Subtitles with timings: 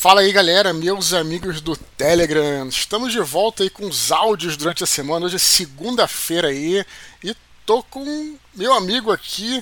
[0.00, 2.68] Fala aí, galera, meus amigos do Telegram.
[2.68, 5.26] Estamos de volta aí com os áudios durante a semana.
[5.26, 6.84] Hoje é segunda-feira aí
[7.24, 7.34] e
[7.66, 9.60] tô com meu amigo aqui,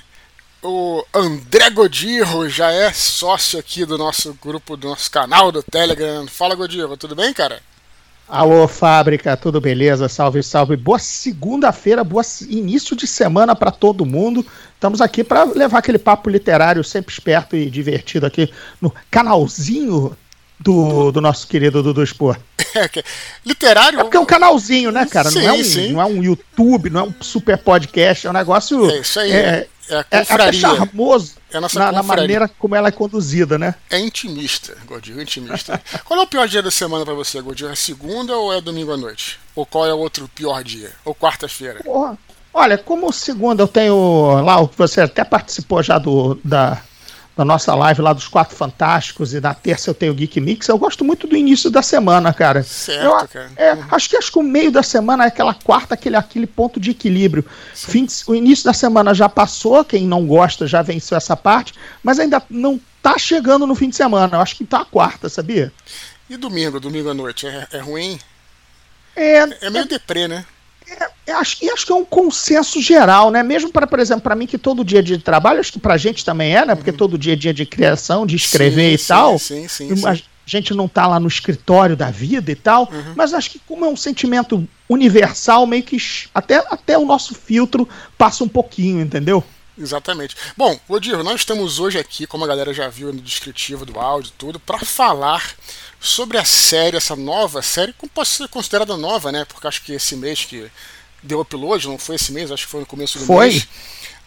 [0.63, 6.27] o André Godirro, já é sócio aqui do nosso grupo, do nosso canal do Telegram.
[6.29, 7.63] Fala, Godirro, tudo bem, cara?
[8.29, 10.07] Alô, fábrica, tudo beleza?
[10.07, 10.77] Salve, salve.
[10.77, 14.45] Boa segunda-feira, boa início de semana para todo mundo.
[14.75, 20.15] Estamos aqui para levar aquele papo literário sempre esperto e divertido aqui no canalzinho
[20.59, 22.39] do, do nosso querido Dudu Spor.
[23.45, 24.01] literário.
[24.01, 25.31] É porque é um canalzinho, né, cara?
[25.31, 28.33] Sim, não, é um, não é um YouTube, não é um super podcast, é um
[28.33, 28.91] negócio.
[28.91, 29.33] É isso aí.
[29.33, 33.75] É, é, é, é charmoso é na, na, maneira como ela é conduzida, né?
[33.89, 35.81] É intimista, Gordinho, intimista.
[36.05, 37.71] qual é o pior dia da semana para você, Gordinho?
[37.71, 39.39] É segunda ou é domingo à noite?
[39.55, 40.91] Ou qual é o outro pior dia?
[41.05, 41.81] Ou quarta-feira?
[42.53, 46.83] Olha, como segunda eu tenho lá, você até participou já do, da,
[47.37, 50.69] na nossa live lá dos Quatro Fantásticos e na terça eu tenho o Geek Mix.
[50.69, 52.63] Eu gosto muito do início da semana, cara.
[52.63, 53.53] Certo, eu, cara.
[53.57, 53.85] É, uhum.
[53.91, 56.93] Acho que acho que o meio da semana é aquela quarta, aquele, aquele ponto de
[56.93, 57.45] equilíbrio.
[57.75, 62.19] Fim o início da semana já passou, quem não gosta já venceu essa parte, mas
[62.19, 64.39] ainda não tá chegando no fim de semana.
[64.39, 65.71] Eu acho que tá a quarta, sabia?
[66.31, 68.19] E domingo, domingo à noite, é, é ruim?
[69.15, 70.45] É, é meio é, deprê, né?
[71.27, 73.43] É, acho, e acho que é um consenso geral, né?
[73.43, 75.79] Mesmo para, por exemplo, para mim que todo dia é dia de trabalho, acho que
[75.79, 76.75] para a gente também é, né?
[76.75, 76.97] Porque uhum.
[76.97, 79.39] todo dia é dia de criação, de escrever sim, e sim, tal.
[79.39, 80.07] Sim, sim, sim.
[80.07, 80.17] A
[80.49, 83.15] gente não tá lá no escritório da vida e tal, uhum.
[83.17, 85.99] mas acho que como é um sentimento universal, meio que
[86.33, 89.43] até, até o nosso filtro passa um pouquinho, entendeu?
[89.79, 90.37] Exatamente.
[90.57, 94.33] Bom, Odir, nós estamos hoje aqui, como a galera já viu no descritivo do áudio
[94.39, 95.55] tudo, para falar
[96.01, 99.45] sobre a série, essa nova série, como pode ser considerada nova, né?
[99.45, 100.71] Porque acho que esse mês que
[101.23, 103.49] deu upload, não foi esse mês, acho que foi no começo do foi.
[103.49, 103.69] mês.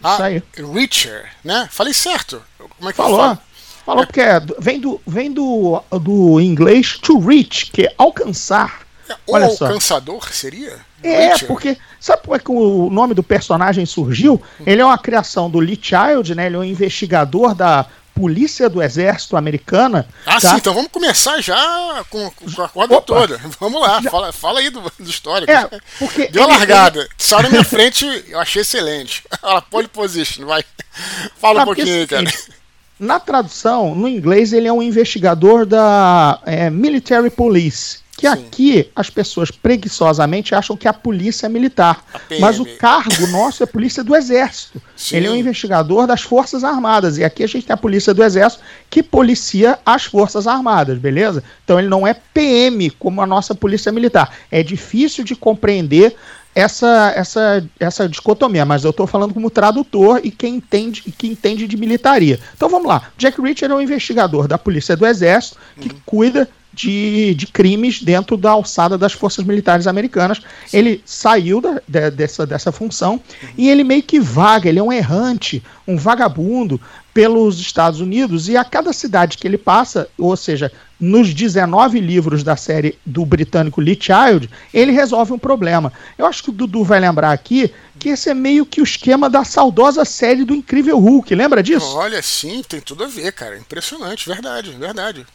[0.02, 0.16] A
[0.72, 1.68] Reacher, né?
[1.70, 2.42] Falei certo.
[2.56, 3.38] Como é que Falou.
[3.84, 4.06] Falou é.
[4.06, 8.86] porque é, vem, do, vem do, do inglês to reach, que é alcançar.
[9.08, 10.32] É, ou Olha alcançador só.
[10.32, 10.78] seria?
[11.02, 11.48] É, Reacher.
[11.48, 14.40] porque sabe como é que o nome do personagem surgiu?
[14.66, 16.46] Ele é uma criação do Lee Child, né?
[16.46, 20.06] Ele é um investigador da polícia do exército americana.
[20.26, 20.50] Ah, tá?
[20.50, 23.06] sim, então vamos começar já com, com a corda Opa.
[23.06, 23.40] toda.
[23.58, 24.10] Vamos lá, já...
[24.10, 25.50] fala, fala aí do, do histórico.
[25.50, 25.68] É,
[25.98, 27.00] porque Deu ele, largada.
[27.00, 27.08] Ele...
[27.16, 29.24] Só na minha frente, eu achei excelente.
[29.40, 30.62] Fala, pole position, vai.
[31.38, 32.30] Fala ah, um pouquinho aí, cara.
[32.98, 37.99] Na tradução, no inglês, ele é um investigador da é, Military Police.
[38.20, 38.32] Que Sim.
[38.34, 42.04] aqui as pessoas preguiçosamente acham que a polícia é militar.
[42.38, 44.80] Mas o cargo nosso é polícia do exército.
[44.94, 45.16] Sim.
[45.16, 47.16] Ele é um investigador das Forças Armadas.
[47.16, 51.42] E aqui a gente tem a polícia do exército que policia as Forças Armadas, beleza?
[51.64, 54.36] Então ele não é PM como a nossa polícia militar.
[54.50, 56.14] É difícil de compreender
[56.54, 61.66] essa, essa, essa dicotomia, mas eu estou falando como tradutor e quem entende, que entende
[61.66, 62.38] de militaria.
[62.54, 63.10] Então vamos lá.
[63.16, 66.00] Jack Reacher é um investigador da Polícia do Exército que uhum.
[66.04, 70.40] cuida de, de crimes dentro da alçada das forças militares americanas.
[70.72, 73.48] Ele saiu da, de, dessa, dessa função uhum.
[73.56, 76.80] e ele meio que vaga, ele é um errante, um vagabundo
[77.12, 82.44] pelos Estados Unidos e a cada cidade que ele passa, ou seja, nos 19 livros
[82.44, 85.92] da série do britânico Lee Child, ele resolve um problema.
[86.16, 89.28] Eu acho que o Dudu vai lembrar aqui que esse é meio que o esquema
[89.28, 91.96] da saudosa série do Incrível Hulk, lembra disso?
[91.96, 93.58] Olha, sim, tem tudo a ver, cara.
[93.58, 95.26] Impressionante, verdade, verdade.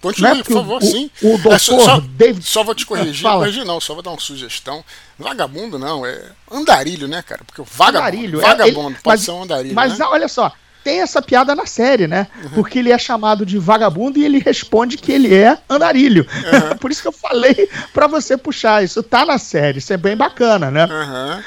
[0.00, 1.10] Continue, é por favor, o, sim.
[1.22, 2.44] O, doutor é, só, só, David...
[2.44, 4.84] só vou te corrigir, corrigir não, só vou dar uma sugestão.
[5.18, 7.42] Vagabundo não, é andarilho, né, cara?
[7.44, 9.74] Porque o vagabundo, andarilho, vagabundo é, ele, pode mas, ser um andarilho.
[9.74, 10.06] Mas né?
[10.06, 10.52] olha só,
[10.82, 12.26] tem essa piada na série, né?
[12.42, 12.50] Uhum.
[12.50, 16.26] Porque ele é chamado de vagabundo e ele responde que ele é andarilho.
[16.26, 16.76] Uhum.
[16.80, 18.82] Por isso que eu falei para você puxar.
[18.82, 20.86] Isso tá na série, isso é bem bacana, né?
[20.86, 21.42] Uhum.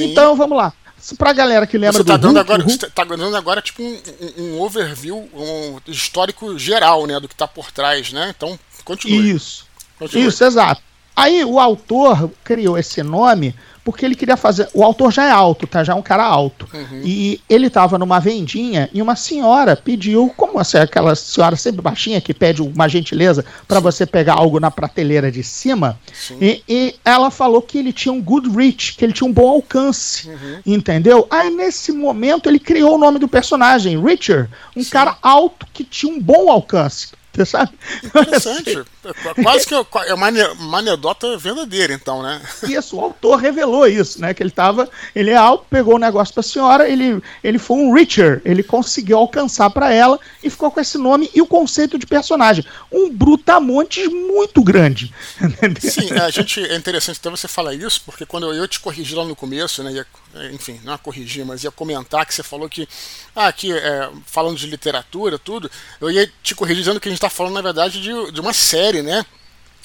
[0.00, 0.72] Então vamos lá.
[1.18, 2.90] Pra galera que lembra você tá do dando Hulk, agora, Hulk...
[2.90, 4.00] tá dando agora tipo um,
[4.38, 8.32] um, overview, um histórico geral, né, do que tá por trás, né?
[8.36, 9.32] Então, continue.
[9.32, 9.66] Isso.
[9.98, 10.26] Continue.
[10.26, 10.80] Isso, exato.
[11.14, 13.54] Aí o autor criou esse nome
[13.84, 14.68] porque ele queria fazer.
[14.72, 15.82] O autor já é alto, tá?
[15.82, 16.68] Já é um cara alto.
[16.72, 17.00] Uhum.
[17.04, 22.20] E ele estava numa vendinha e uma senhora pediu, como assim, aquela senhora sempre baixinha
[22.20, 25.98] que pede uma gentileza para você pegar algo na prateleira de cima.
[26.40, 29.48] E, e, ela falou que ele tinha um good reach, que ele tinha um bom
[29.48, 30.28] alcance.
[30.28, 30.60] Uhum.
[30.64, 31.26] Entendeu?
[31.28, 34.90] Aí nesse momento ele criou o nome do personagem, Richard, um Sim.
[34.90, 37.08] cara alto que tinha um bom alcance.
[37.32, 37.72] Você sabe?
[38.04, 38.82] Interessante.
[39.04, 40.28] É quase que é uma,
[40.58, 42.40] uma anedota verdadeira, então, né?
[42.68, 44.32] Isso, o autor revelou isso, né?
[44.32, 44.88] Que ele tava.
[45.14, 49.18] Ele é alto, pegou o negócio pra senhora, ele, ele foi um Richard, ele conseguiu
[49.18, 52.64] alcançar para ela e ficou com esse nome e o conceito de personagem.
[52.90, 55.12] Um brutamontes muito grande.
[55.80, 56.62] Sim, a gente.
[56.62, 59.82] É interessante até você falar isso, porque quando eu, eu te corrigi lá no começo,
[59.82, 59.92] né?
[59.92, 60.06] Ia,
[60.52, 62.88] enfim, não a corrigir, mas ia comentar que você falou que.
[63.34, 65.70] Ah, aqui, é, falando de literatura, tudo,
[66.00, 68.52] eu ia te corrigir dizendo que a gente tá falando, na verdade, de, de uma
[68.52, 69.24] série série, né?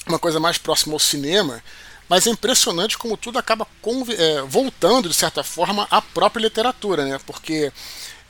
[0.06, 1.62] Uma coisa mais próxima ao cinema.
[2.08, 3.66] Mas é impressionante como tudo acaba
[4.16, 7.18] é, voltando, de certa forma, à própria literatura, né?
[7.26, 7.70] Porque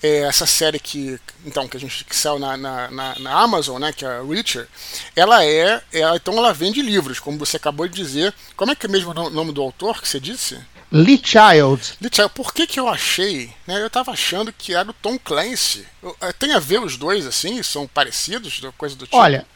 [0.02, 3.92] é, essa série que então que a gente que saiu na, na, na, Amazon, né,
[3.92, 4.68] que é a Reacher,
[5.14, 8.34] ela é, é, então ela vende livros, como você acabou de dizer.
[8.56, 10.58] Como é que é mesmo o nome do autor que você disse?
[10.90, 11.98] Lee Child.
[12.00, 12.30] Lee Child.
[12.34, 13.52] Por que que eu achei?
[13.66, 15.86] Né, eu tava achando que era o Tom Clancy.
[16.20, 17.62] É, tem a ver os dois assim?
[17.62, 19.16] São parecidos, coisa do tipo?
[19.16, 19.46] Olha,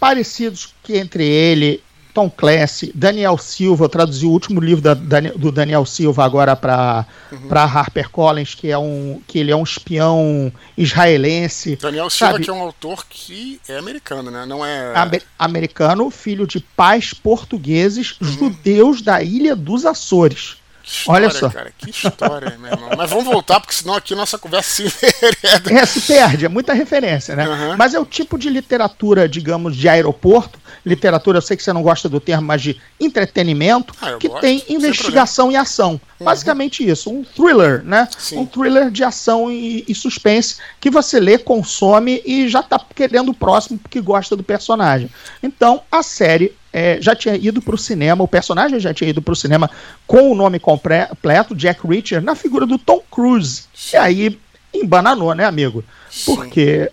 [0.00, 1.82] parecidos que entre ele,
[2.12, 7.48] Tom Clancy, Daniel Silva, traduziu o último livro da, do Daniel Silva agora para uhum.
[7.48, 11.76] para HarperCollins, que é um que ele é um espião israelense.
[11.76, 12.44] Daniel Silva sabe?
[12.44, 14.44] que é um autor que é americano, né?
[14.46, 18.28] Não é Amer americano, filho de pais portugueses, uhum.
[18.28, 20.59] judeus da Ilha dos Açores.
[20.90, 21.48] História, Olha só.
[21.48, 22.90] cara, que história, meu irmão.
[22.96, 24.90] Mas vamos voltar, porque senão aqui nossa conversa se
[25.40, 25.72] perde.
[25.78, 27.48] É, se perde, é muita referência, né?
[27.48, 27.76] Uhum.
[27.76, 31.82] Mas é o tipo de literatura, digamos, de aeroporto, literatura, eu sei que você não
[31.82, 34.40] gosta do termo, mas de entretenimento, ah, que gosto.
[34.40, 35.92] tem investigação e ação.
[36.18, 36.26] Uhum.
[36.26, 38.08] Basicamente isso, um thriller, né?
[38.18, 38.38] Sim.
[38.38, 43.28] Um thriller de ação e, e, suspense que você lê, consome e já tá querendo
[43.28, 45.08] o próximo porque gosta do personagem.
[45.40, 49.20] Então, a série é, já tinha ido para o cinema, o personagem já tinha ido
[49.20, 49.70] para o cinema
[50.06, 53.64] com o nome completo, Jack Reacher, na figura do Tom Cruise.
[53.92, 54.38] E aí
[54.72, 55.84] embananou, né, amigo?
[56.24, 56.90] Porque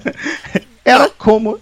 [0.90, 1.60] era como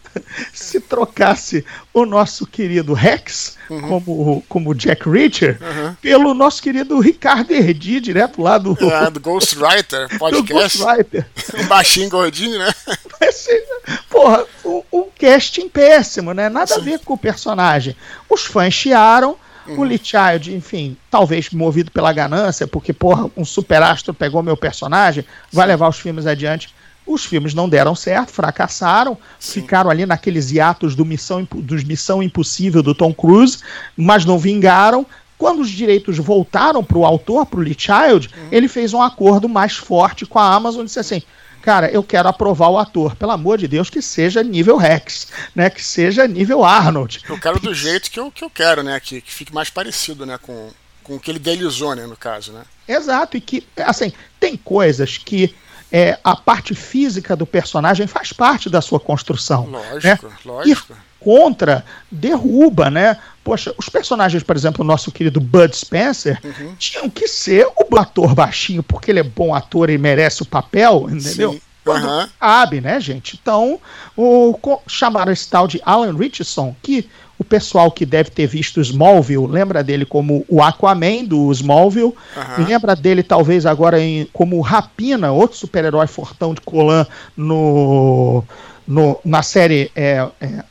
[0.53, 3.81] se trocasse o nosso querido Rex, uhum.
[3.89, 5.95] como, como Jack Reacher, uhum.
[6.01, 8.77] pelo nosso querido Ricardo Erdi, direto lá do.
[8.81, 10.79] É, do Ghostwriter podcast.
[10.79, 11.27] Ghostwriter.
[11.59, 12.73] um baixinho gordinho, né?
[14.09, 16.49] porra, um, um casting péssimo, né?
[16.49, 16.81] Nada Sim.
[16.81, 17.97] a ver com o personagem.
[18.29, 19.37] Os fãs chiaram.
[19.67, 19.81] Uhum.
[19.81, 25.27] O Lee Child, enfim, talvez movido pela ganância, porque, porra, um superastro pegou meu personagem,
[25.53, 26.73] vai levar os filmes adiante.
[27.09, 29.63] Os filmes não deram certo, fracassaram, Sim.
[29.63, 33.59] ficaram ali naqueles hiatos do Missão, dos Missão Impossível do Tom Cruise,
[33.97, 35.07] mas não vingaram.
[35.39, 38.49] Quando os direitos voltaram para o autor, para o Lee Child, uhum.
[38.53, 41.23] ele fez um acordo mais forte com a Amazon e disse assim:
[41.63, 45.71] cara, eu quero aprovar o ator, pelo amor de Deus, que seja nível Rex, né?
[45.71, 47.21] Que seja nível Arnold.
[47.29, 48.99] Eu quero do jeito que eu, que eu quero, né?
[49.01, 50.39] Que, que fique mais parecido, né?
[50.39, 50.71] Com,
[51.03, 52.07] com o que ele idealizou, né?
[52.07, 52.63] No caso, né?
[52.87, 55.55] Exato, e que, assim, tem coisas que
[55.91, 59.67] é, a parte física do personagem faz parte da sua construção.
[59.67, 60.33] Lógico, né?
[60.45, 60.93] lógico.
[60.93, 63.19] E contra, derruba, né?
[63.43, 66.75] Poxa, os personagens, por exemplo, o nosso querido Bud Spencer, uhum.
[66.79, 71.09] tinham que ser o ator baixinho, porque ele é bom ator e merece o papel,
[71.11, 71.53] entendeu?
[71.53, 71.61] Sim.
[71.87, 72.29] Uhum.
[72.39, 73.39] Cabe, né, gente?
[73.41, 73.81] Então,
[74.15, 77.09] o, chamaram esse tal de Alan Richardson, que
[77.39, 82.65] o pessoal que deve ter visto Smallville lembra dele como o Aquaman do Smallville, uhum.
[82.67, 87.07] lembra dele talvez agora em, como Rapina, outro super-herói fortão de Colan
[87.37, 88.43] no,
[88.87, 90.65] no, na série é, é,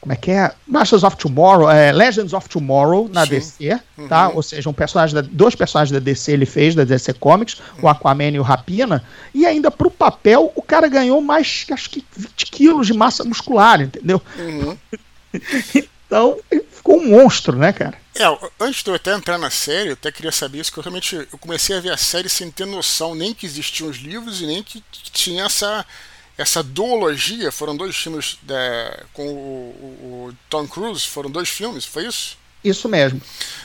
[0.00, 0.52] como é que é?
[0.66, 3.30] Masters of Tomorrow, é, Legends of Tomorrow na Sim.
[3.30, 4.28] DC, tá?
[4.28, 4.36] Uhum.
[4.36, 7.84] Ou seja, um personagem da, dois personagens da DC ele fez, da DC Comics, uhum.
[7.84, 9.04] o Aquaman e o Rapina,
[9.34, 13.80] e ainda pro papel o cara ganhou mais, acho que 20 quilos de massa muscular,
[13.80, 14.22] entendeu?
[14.38, 14.76] Uhum.
[16.06, 16.38] Então,
[16.72, 17.98] ficou um monstro, né, cara?
[18.14, 18.24] É,
[18.58, 21.14] antes de eu até entrar na série, eu até queria saber isso, que eu realmente
[21.14, 24.46] eu comecei a ver a série sem ter noção nem que existiam os livros e
[24.46, 24.82] nem que,
[25.12, 25.86] tinha essa
[26.36, 32.06] essa duologia, foram dois filmes é, com o, o, Tom Cruise, foram dois filmes, foi
[32.06, 32.38] isso?
[32.62, 33.20] Isso mesmo.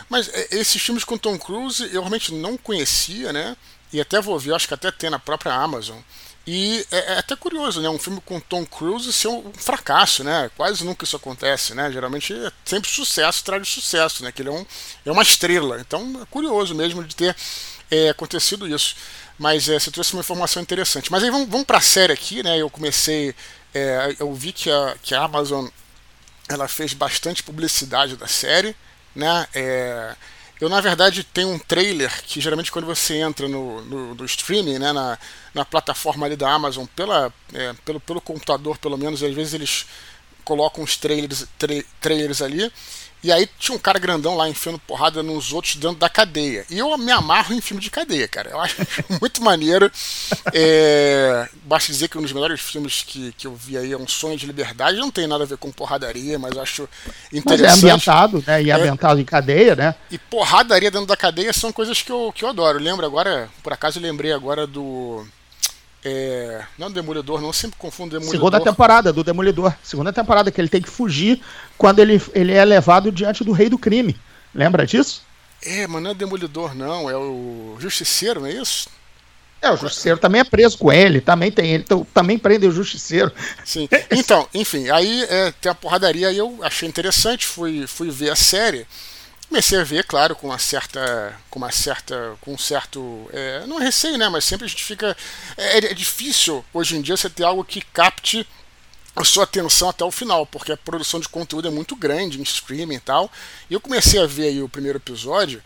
[0.10, 3.56] Mas é, esses filmes com Tom Cruise eu realmente não conhecia, né?
[3.92, 6.00] E até vou ver, acho que até tem na própria Amazon.
[6.46, 7.90] E é, é, até curioso, né?
[7.90, 10.52] Um filme com Tom Cruise ser um fracasso, né?
[10.58, 11.90] Quase nunca isso acontece, né?
[11.92, 14.32] Geralmente é sempre sucesso traz sucesso, né?
[14.32, 14.66] Que ele é, um,
[15.06, 15.80] é uma estrela.
[15.80, 17.36] Então é curioso mesmo de ter
[17.90, 18.96] é, acontecido isso.
[19.40, 21.12] Mas é, você trouxe uma informação interessante.
[21.12, 22.58] Mas aí vamos, vamos para a série aqui, né?
[22.58, 23.34] Eu comecei.
[23.74, 25.68] É, eu vi que a, que a Amazon
[26.50, 28.76] ela fez bastante publicidade da série,
[29.16, 29.48] né?
[29.54, 30.16] É,
[30.64, 34.80] eu, na verdade, tenho um trailer que geralmente quando você entra no, no, no streaming,
[34.80, 35.20] né, na,
[35.54, 39.86] na plataforma ali da Amazon, pela, é, pelo, pelo computador, pelo menos, às vezes eles
[40.46, 42.72] colocam uns trailers, tra trailers ali.
[43.24, 46.66] E aí tinha um cara grandão lá enfiando porrada nos outros dentro da cadeia.
[46.70, 48.50] E eu me amarro em filme de cadeia, cara.
[48.50, 48.76] Eu acho
[49.22, 49.90] muito maneiro.
[50.54, 51.48] É...
[51.64, 54.38] Basta dizer que um dos melhores filmes que, que eu vi aí é Um Sonho
[54.38, 54.98] de Liberdade.
[54.98, 56.90] Não tem nada a ver com porradaria, mas eu acho
[57.32, 57.62] interessante.
[57.62, 58.64] Mas é ambientado, né?
[58.64, 59.96] E é ambientado em cadeia, né?
[60.12, 62.78] E porradaria dentro da cadeia são coisas que eu, que eu adoro.
[62.78, 65.26] Eu lembro agora, por acaso eu lembrei agora do
[66.06, 68.36] é, não Demolidor, não sempre confundo Demolidor.
[68.36, 69.74] Segunda temporada do Demolidor.
[69.82, 71.42] Segunda temporada que ele tem que fugir
[71.78, 74.20] quando ele, ele é levado diante do rei do crime.
[74.54, 75.24] Lembra disso?
[75.62, 77.10] É, mas não é Demolidor, não.
[77.10, 78.90] É o Justiceiro, não é isso?
[79.62, 83.32] É, o Justiceiro também é preso com ele, também tem ele, também prende o Justiceiro.
[83.64, 83.88] Sim.
[84.12, 88.36] Então, enfim, aí é, tem a porradaria aí eu achei interessante, fui, fui ver a
[88.36, 88.86] série
[89.48, 93.80] comecei a ver, claro, com uma certa, com uma certa, com um certo, é, não
[93.80, 94.28] é receio, né?
[94.30, 95.16] Mas sempre a gente fica,
[95.58, 98.48] é, é, difícil hoje em dia você ter algo que capte
[99.16, 102.44] a sua atenção até o final, porque a produção de conteúdo é muito grande em
[102.44, 103.32] streaming e tal.
[103.70, 105.62] E eu comecei a ver aí o primeiro episódio,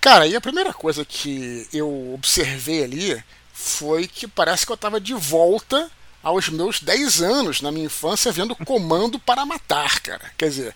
[0.00, 5.00] cara, e a primeira coisa que eu observei ali foi que parece que eu estava
[5.00, 5.90] de volta
[6.22, 10.30] aos meus 10 anos, na minha infância, vendo Comando para Matar, cara.
[10.38, 10.74] Quer dizer,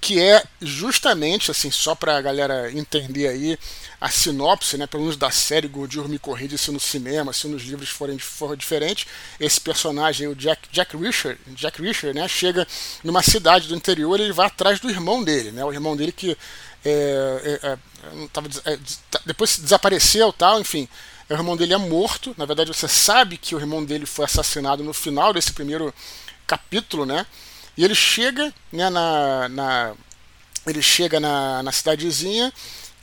[0.00, 3.58] que é justamente, assim, só pra galera entender aí
[4.00, 7.62] a sinopse, né, pelo menos da série Gordur me corrige se no cinema, se nos
[7.62, 9.06] livros forem for diferente,
[9.40, 12.66] esse personagem, o Jack, Jack Richard, Jack Richard, né, chega
[13.02, 16.12] numa cidade do interior e ele vai atrás do irmão dele, né, o irmão dele
[16.12, 16.36] que
[16.84, 17.78] é, é, é,
[18.30, 18.78] tava, é,
[19.24, 20.86] depois desapareceu tal, enfim,
[21.28, 22.34] o irmão dele é morto.
[22.36, 25.92] Na verdade, você sabe que o irmão dele foi assassinado no final desse primeiro
[26.46, 27.26] capítulo, né?
[27.76, 29.94] E ele chega, né, na, na
[30.66, 32.52] ele chega na, na cidadezinha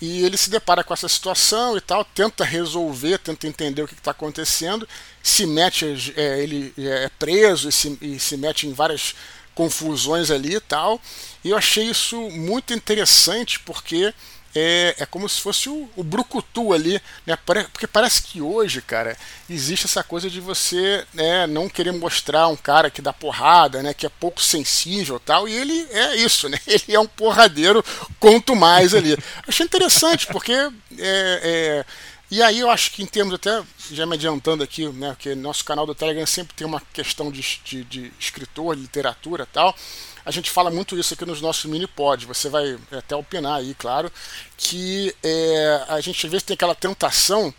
[0.01, 3.93] e ele se depara com essa situação e tal, tenta resolver, tenta entender o que
[3.93, 4.87] está acontecendo,
[5.21, 9.13] se mete, é, ele é preso e se, e se mete em várias
[9.53, 10.99] confusões ali e tal.
[11.43, 14.11] E eu achei isso muito interessante porque
[14.55, 17.37] é, é como se fosse o, o brucutu ali, né?
[17.71, 19.17] Porque parece que hoje, cara,
[19.49, 23.93] existe essa coisa de você né, não querer mostrar um cara que dá porrada, né?
[23.93, 26.57] Que é pouco sensível tal, e ele é isso, né?
[26.67, 27.83] Ele é um porradeiro,
[28.19, 29.17] quanto mais ali.
[29.47, 31.85] Achei interessante, porque é, é,
[32.31, 35.65] e aí eu acho que em termos até, já me adiantando aqui, né, porque nosso
[35.65, 39.75] canal do Telegram sempre tem uma questão de, de, de escritor, literatura tal,
[40.25, 43.73] a gente fala muito isso aqui nos nossos mini pods, você vai até opinar aí,
[43.73, 44.11] claro,
[44.57, 47.53] que é, a gente às vezes tem aquela tentação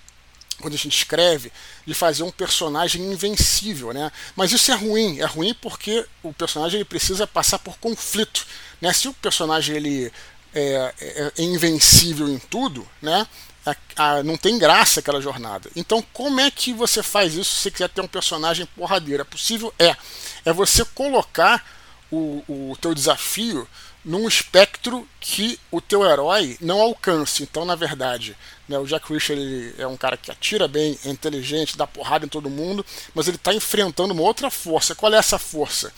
[0.60, 1.52] quando a gente escreve,
[1.84, 4.12] de fazer um personagem invencível, né?
[4.36, 8.46] Mas isso é ruim, é ruim porque o personagem ele precisa passar por conflito,
[8.80, 8.92] né?
[8.92, 10.12] Se o personagem ele
[10.54, 13.26] é, é, é invencível em tudo, né?
[13.64, 15.68] A, a, não tem graça aquela jornada.
[15.74, 19.22] Então, como é que você faz isso se você quiser ter um personagem porradeiro?
[19.22, 19.72] É possível?
[19.78, 19.96] É.
[20.44, 21.64] É você colocar
[22.12, 23.66] o, o teu desafio
[24.04, 27.42] num espectro que o teu herói não alcance.
[27.42, 28.36] Então, na verdade,
[28.68, 32.26] né, o Jack Reacher ele é um cara que atira bem, é inteligente, dá porrada
[32.26, 34.94] em todo mundo, mas ele está enfrentando uma outra força.
[34.94, 35.92] Qual é essa força?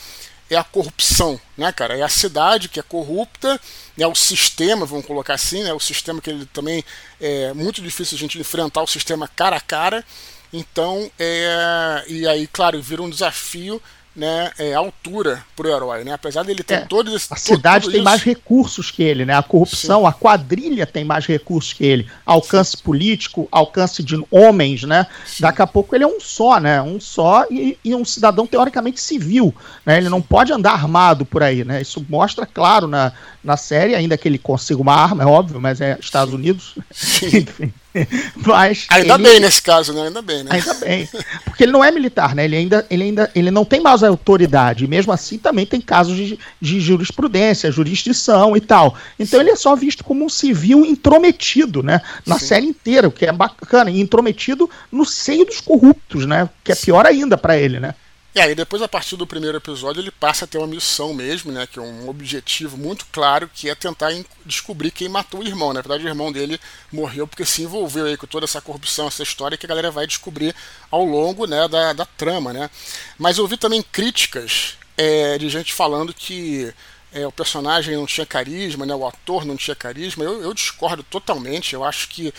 [0.50, 1.96] É a corrupção, né, cara?
[1.96, 3.58] É a cidade que é corrupta,
[3.98, 5.72] é o sistema, vamos colocar assim, né?
[5.72, 6.84] O sistema que ele também
[7.18, 10.04] é muito difícil a gente enfrentar o sistema cara a cara.
[10.52, 12.04] Então, é...
[12.06, 13.82] e aí, claro, vira um desafio
[14.14, 16.12] né, é, altura pro herói, né?
[16.12, 17.30] Apesar dele ter é, todos esses.
[17.32, 18.04] A cidade tem isso.
[18.04, 19.34] mais recursos que ele, né?
[19.34, 20.06] A corrupção, Sim.
[20.06, 22.08] a quadrilha tem mais recursos que ele.
[22.24, 22.82] Alcance Sim.
[22.84, 25.06] político, alcance de homens, né?
[25.26, 25.42] Sim.
[25.42, 26.80] Daqui a pouco ele é um só, né?
[26.80, 29.52] Um só e, e um cidadão teoricamente civil,
[29.84, 29.96] né?
[29.96, 31.82] Ele não pode andar armado por aí, né?
[31.82, 35.80] Isso mostra claro na, na série, ainda que ele consiga uma arma, é óbvio, mas
[35.80, 36.76] é Estados Unidos.
[37.22, 37.72] Enfim.
[38.44, 39.22] Mas ainda ele...
[39.22, 40.08] bem nesse caso, né?
[40.08, 40.50] Ainda bem, né?
[40.52, 41.08] Ainda bem.
[41.44, 42.44] Porque ele não é militar, né?
[42.44, 44.84] Ele ainda, ele ainda ele não tem mais autoridade.
[44.84, 48.96] E mesmo assim também tem casos de, de jurisprudência, jurisdição e tal.
[49.18, 52.00] Então ele é só visto como um civil intrometido, né?
[52.26, 52.46] Na Sim.
[52.46, 53.90] série inteira, o que é bacana.
[53.90, 56.48] E intrometido no seio dos corruptos, né?
[56.62, 57.94] Que é pior ainda para ele, né?
[58.34, 61.52] E aí depois, a partir do primeiro episódio, ele passa a ter uma missão mesmo,
[61.52, 61.68] né?
[61.68, 64.10] Que é um objetivo muito claro, que é tentar
[64.44, 65.72] descobrir quem matou o irmão.
[65.72, 66.60] Na verdade, o irmão dele
[66.90, 70.04] morreu porque se envolveu aí com toda essa corrupção, essa história que a galera vai
[70.04, 70.52] descobrir
[70.90, 72.68] ao longo né, da, da trama, né?
[73.16, 76.74] Mas eu vi também críticas é, de gente falando que
[77.12, 80.24] é, o personagem não tinha carisma, né, o ator não tinha carisma.
[80.24, 81.74] Eu, eu discordo totalmente.
[81.74, 82.34] Eu acho que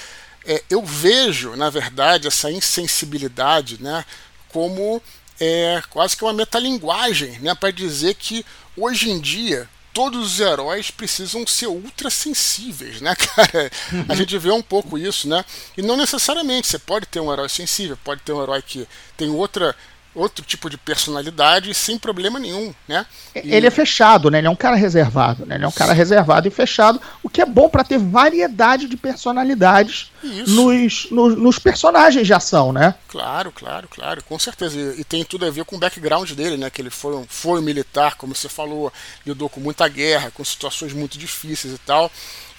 [0.45, 4.03] é, eu vejo, na verdade, essa insensibilidade né,
[4.49, 5.01] como
[5.39, 8.45] é quase que uma metalinguagem né, para dizer que
[8.77, 13.71] hoje em dia todos os heróis precisam ser ultra sensíveis, né, cara?
[13.91, 14.15] A uhum.
[14.15, 15.45] gente vê um pouco isso, né?
[15.77, 19.29] E não necessariamente, você pode ter um herói sensível, pode ter um herói que tem
[19.29, 19.73] outra
[20.15, 23.05] outro tipo de personalidade sem problema nenhum, né?
[23.35, 23.53] E...
[23.53, 24.37] Ele é fechado, né?
[24.37, 25.55] Ele é um cara reservado, né?
[25.55, 28.95] Ele é um cara reservado e fechado, o que é bom para ter variedade de
[28.95, 30.11] personalidades
[30.47, 32.95] nos, nos, nos, personagens de ação, né?
[33.07, 34.79] Claro, claro, claro, com certeza.
[34.79, 36.69] E, e, tem tudo a ver com o background dele, né?
[36.69, 38.91] Que ele foi, foi militar, como você falou,
[39.25, 42.09] lidou com muita guerra, com situações muito difíceis e tal.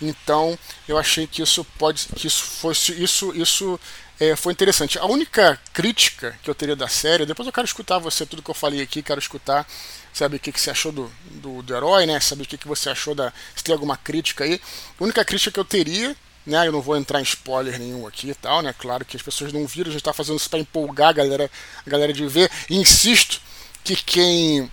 [0.00, 3.80] Então, eu achei que isso pode, que isso fosse isso, isso
[4.18, 4.98] é, foi interessante.
[4.98, 8.50] A única crítica que eu teria da série, depois eu quero escutar você, tudo que
[8.50, 9.66] eu falei aqui, quero escutar,
[10.12, 12.18] sabe o que, que você achou do, do, do herói, né?
[12.20, 13.32] Sabe o que, que você achou da.
[13.54, 14.60] Se tem alguma crítica aí.
[14.98, 16.66] A única crítica que eu teria, né?
[16.66, 18.74] Eu não vou entrar em spoiler nenhum aqui e tal, né?
[18.78, 21.50] Claro que as pessoas não viram, a gente tá fazendo isso para empolgar a galera,
[21.86, 22.50] a galera de ver.
[22.70, 23.40] E insisto
[23.84, 24.70] que quem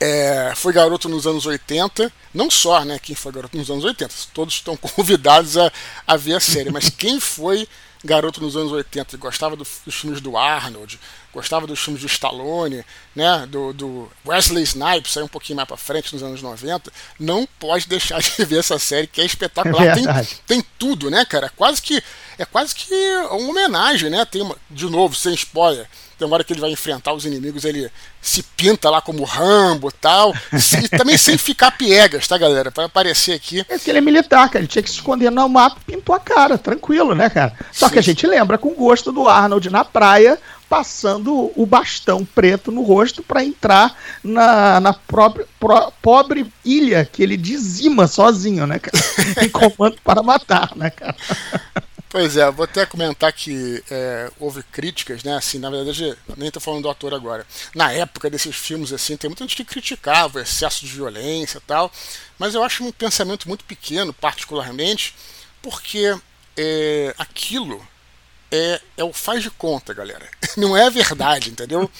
[0.00, 4.12] é, foi garoto nos anos 80, não só né, quem foi garoto nos anos 80,
[4.32, 5.72] todos estão convidados a,
[6.06, 7.68] a ver a série, mas quem foi
[8.04, 11.00] garoto nos anos 80 e gostava do, dos filmes do Arnold,
[11.34, 15.76] gostava dos filmes do Stallone, né, do, do Wesley Snipes, aí um pouquinho mais para
[15.76, 19.84] frente nos anos 90, não pode deixar de ver essa série que é espetacular.
[19.84, 20.06] É tem,
[20.46, 21.50] tem tudo, né, cara?
[21.56, 22.02] Quase que
[22.38, 22.94] é quase que
[23.30, 24.24] uma homenagem, né?
[24.24, 25.86] Tem uma, de novo, sem spoiler,
[26.18, 29.90] tem uma hora que ele vai enfrentar os inimigos, ele se pinta lá como Rambo
[29.90, 30.32] tal,
[30.82, 32.70] e também sem ficar piegas, tá, galera?
[32.70, 33.64] Para aparecer aqui.
[33.68, 34.60] É que ele é militar, cara.
[34.60, 37.56] Ele tinha que se esconder no mato, pintou a cara, tranquilo, né, cara?
[37.72, 37.92] Só Sim.
[37.92, 40.38] que a gente lembra com gosto do Arnold na praia,
[40.74, 47.22] passando o bastão preto no rosto para entrar na, na própria, pro, pobre ilha que
[47.22, 48.98] ele dizima sozinho, né, cara?
[49.46, 51.14] em comando para matar, né, cara?
[52.08, 55.36] Pois é, vou até comentar que é, houve críticas, né?
[55.36, 57.46] Assim, na verdade, nem estou falando do ator agora.
[57.72, 61.60] Na época desses filmes, assim, tem muita gente que criticava o excesso de violência e
[61.60, 61.88] tal,
[62.36, 65.14] mas eu acho um pensamento muito pequeno, particularmente,
[65.62, 66.18] porque
[66.56, 67.80] é, aquilo
[68.54, 70.26] é, é o faz de conta, galera.
[70.56, 71.90] Não é verdade, entendeu?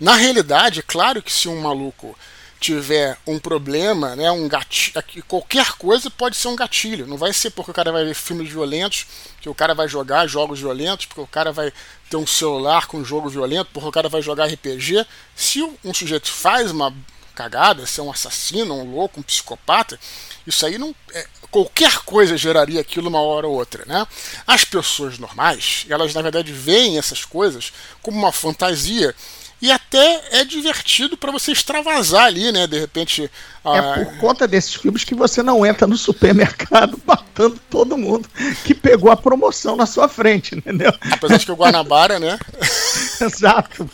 [0.00, 2.16] Na realidade, claro que se um maluco
[2.58, 7.06] tiver um problema, né, um gatilho, qualquer coisa pode ser um gatilho.
[7.06, 9.06] Não vai ser porque o cara vai ver filmes violentos,
[9.40, 11.72] que o cara vai jogar jogos violentos, porque o cara vai
[12.08, 15.06] ter um celular com jogo violento, porque o cara vai jogar RPG.
[15.36, 16.94] Se um sujeito faz uma
[17.34, 19.98] cagada, se é um assassino, um louco, um psicopata,
[20.46, 24.06] isso aí não é, qualquer coisa geraria aquilo uma hora ou outra, né?
[24.46, 27.72] As pessoas normais, elas na verdade veem essas coisas
[28.02, 29.14] como uma fantasia
[29.64, 32.66] e até é divertido para você extravasar ali, né?
[32.66, 33.30] De repente.
[33.64, 38.28] É por conta desses filmes que você não entra no supermercado matando todo mundo
[38.62, 40.92] que pegou a promoção na sua frente, entendeu?
[41.10, 42.38] Apesar de que o Guanabara, né?
[43.22, 43.88] Exato.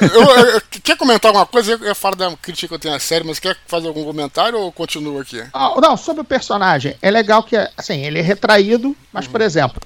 [0.00, 1.72] eu, eu, quer comentar alguma coisa?
[1.72, 4.60] Eu, eu falo da crítica que eu tenho à série, mas quer fazer algum comentário
[4.60, 5.42] ou continua aqui?
[5.52, 6.96] Ah, não, sobre o personagem.
[7.02, 9.32] É legal que, assim, ele é retraído, mas, uhum.
[9.32, 9.82] por exemplo,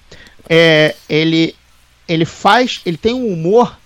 [0.51, 1.55] é, ele
[2.11, 3.79] ele faz, ele tem um humor,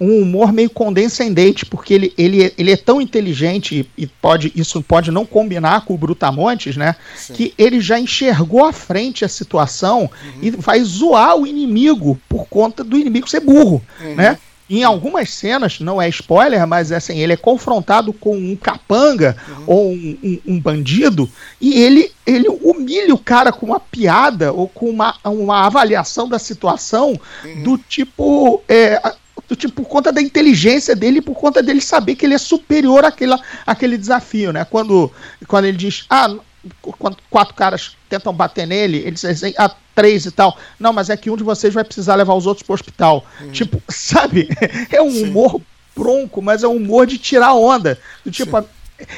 [0.00, 5.10] um humor meio condescendente, porque ele, ele, ele é tão inteligente e pode, isso pode
[5.10, 6.94] não combinar com o Brutamontes, né?
[7.16, 7.32] Sim.
[7.34, 10.40] Que ele já enxergou à frente a situação uhum.
[10.40, 14.14] e vai zoar o inimigo por conta do inimigo ser burro, uhum.
[14.14, 14.38] né?
[14.74, 19.36] Em algumas cenas, não é spoiler, mas é assim, ele é confrontado com um capanga
[19.46, 19.64] uhum.
[19.66, 21.30] ou um, um, um, bandido
[21.60, 26.38] e ele, ele humilha o cara com uma piada ou com uma, uma avaliação da
[26.38, 27.62] situação uhum.
[27.62, 28.62] do tipo.
[28.66, 28.98] É,
[29.46, 33.04] do tipo, por conta da inteligência dele, por conta dele saber que ele é superior
[33.04, 33.34] àquele,
[33.66, 34.64] àquele desafio, né?
[34.64, 35.12] Quando,
[35.46, 36.34] quando ele diz, ah,
[36.80, 40.56] quando quatro caras tentam bater nele, ele diz assim, ah, três e tal.
[40.78, 43.24] Não, mas é que um de vocês vai precisar levar os outros pro hospital.
[43.40, 43.50] Uhum.
[43.50, 44.48] Tipo, sabe?
[44.90, 45.24] É um Sim.
[45.24, 45.60] humor
[45.94, 47.98] bronco, mas é um humor de tirar onda.
[48.24, 48.66] Do tipo, Sim.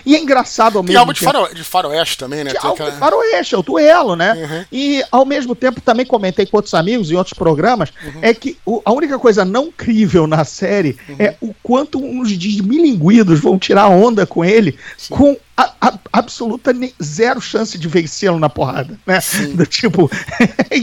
[0.04, 2.50] E é engraçado ao mesmo Tem algo de, faro, de faroeste também, né?
[2.50, 2.90] Tem algo aquela...
[2.90, 4.32] de faroeste, é o duelo, né?
[4.34, 4.64] Uhum.
[4.72, 8.20] E ao mesmo tempo também comentei com outros amigos em outros programas, uhum.
[8.22, 11.16] é que o, a única coisa não crível na série uhum.
[11.18, 15.14] é o quanto uns desmilinguidos vão tirar onda com ele Sim.
[15.14, 19.18] com a, a, absoluta zero chance de vencê-lo na porrada, né?
[19.54, 20.10] Do tipo,
[20.70, 20.76] é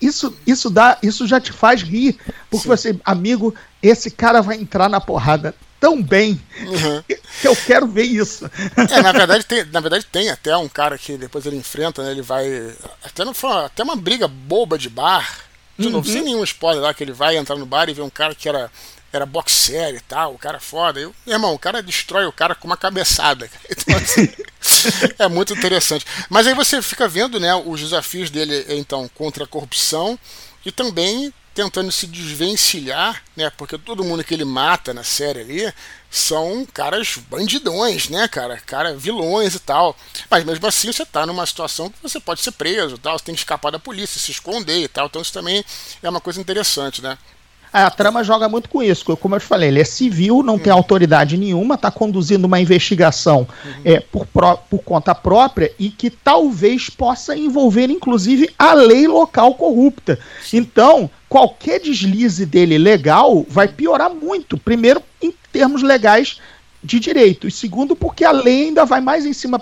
[0.00, 2.16] isso, isso dá, isso já te faz rir,
[2.48, 2.68] porque Sim.
[2.68, 7.02] você, amigo, esse cara vai entrar na porrada tão bem uhum.
[7.40, 8.50] que eu quero ver isso.
[8.76, 12.10] É, na verdade tem, na verdade tem até um cara que depois ele enfrenta, né,
[12.10, 12.46] ele vai
[13.02, 15.46] até não foi até uma briga boba de bar,
[15.78, 15.92] de uhum.
[15.92, 18.34] novo sem nenhum spoiler lá que ele vai entrar no bar e vê um cara
[18.34, 18.70] que era
[19.12, 21.00] era boxer e tal, o cara foda.
[21.00, 23.48] Eu, irmão, o cara destrói o cara com uma cabeçada.
[23.70, 24.28] Então, assim,
[25.18, 26.04] é muito interessante.
[26.28, 30.18] Mas aí você fica vendo, né, os desafios dele então contra a corrupção
[30.66, 33.50] e também tentando se desvencilhar, né?
[33.56, 35.74] Porque todo mundo que ele mata na série ali
[36.08, 38.58] são caras bandidões, né, cara?
[38.64, 39.96] Cara, vilões e tal.
[40.30, 43.34] Mas mesmo assim você tá numa situação que você pode ser preso tal, você tem
[43.34, 45.06] que escapar da polícia, se esconder e tal.
[45.06, 45.64] Então isso também
[46.00, 47.18] é uma coisa interessante, né?
[47.72, 49.16] A trama joga muito com isso.
[49.16, 50.60] Como eu te falei, ele é civil, não uhum.
[50.60, 53.80] tem autoridade nenhuma, está conduzindo uma investigação uhum.
[53.84, 54.26] é, por,
[54.70, 60.18] por conta própria e que talvez possa envolver, inclusive, a lei local corrupta.
[60.52, 64.56] Então, qualquer deslize dele legal vai piorar muito.
[64.56, 66.40] Primeiro, em termos legais
[66.82, 67.46] de direito.
[67.46, 69.60] E segundo, porque a lei ainda vai mais em cima,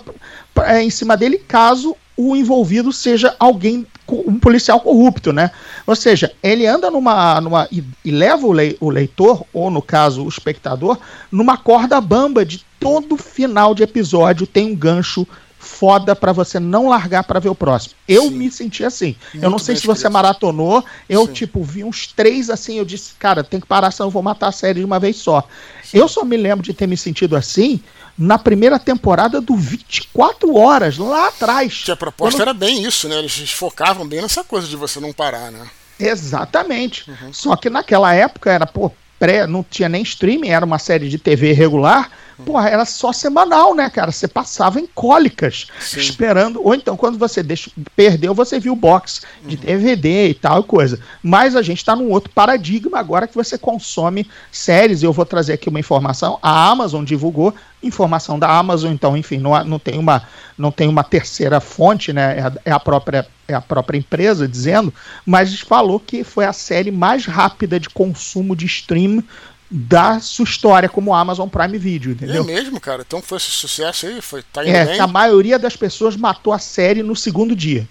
[0.65, 5.51] é, em cima dele caso o envolvido seja alguém, um policial corrupto, né?
[5.85, 7.39] Ou seja, ele anda numa.
[7.39, 10.97] numa e, e leva o, o leitor, ou no caso o espectador,
[11.31, 15.27] numa corda bamba de todo final de episódio tem um gancho
[15.67, 17.93] foda para você não largar para ver o próximo.
[18.07, 18.29] Eu Sim.
[18.31, 19.15] me senti assim.
[19.33, 21.33] Muito eu não sei se você maratonou, eu Sim.
[21.33, 24.47] tipo vi uns três assim, eu disse, cara, tem que parar, senão eu vou matar
[24.47, 25.47] a série de uma vez só.
[25.83, 25.97] Sim.
[25.97, 27.81] Eu só me lembro de ter me sentido assim
[28.17, 31.83] na primeira temporada do 24 horas, lá atrás.
[31.83, 32.41] Que a proposta quando...
[32.49, 33.19] era bem isso, né?
[33.19, 35.67] Eles focavam bem nessa coisa de você não parar, né?
[35.99, 37.09] Exatamente.
[37.09, 37.33] Uhum.
[37.33, 41.17] Só que naquela época era, pô, pré, não tinha nem streaming, era uma série de
[41.17, 42.09] TV regular.
[42.45, 44.11] Porra, era só semanal, né, cara?
[44.11, 45.99] Você passava em cólicas, Sim.
[45.99, 46.61] esperando.
[46.63, 49.61] Ou então, quando você deixa, perdeu, você viu o box de uhum.
[49.61, 50.99] DVD e tal coisa.
[51.23, 55.01] Mas a gente está num outro paradigma agora que você consome séries.
[55.01, 56.37] Eu vou trazer aqui uma informação.
[56.41, 60.23] A Amazon divulgou informação da Amazon, então, enfim, não, não, tem, uma,
[60.57, 62.37] não tem uma terceira fonte, né?
[62.37, 64.93] É a, é a, própria, é a própria empresa dizendo,
[65.25, 69.23] mas falou que foi a série mais rápida de consumo de stream
[69.69, 72.43] da sua história como Amazon Prime Video, entendeu?
[72.43, 73.03] É mesmo, cara.
[73.05, 74.99] Então foi esse sucesso aí, foi tá é, bem.
[74.99, 77.87] a maioria das pessoas matou a série no segundo dia.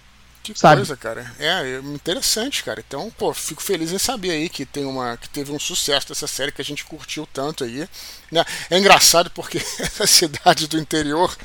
[0.52, 0.76] Que sabe?
[0.76, 1.30] coisa, cara.
[1.38, 2.82] É, é, interessante, cara.
[2.86, 6.26] Então, pô, fico feliz em saber aí que tem uma que teve um sucesso dessa
[6.26, 7.88] série que a gente curtiu tanto aí.
[8.30, 8.44] Né?
[8.70, 11.36] É engraçado porque essa cidade do interior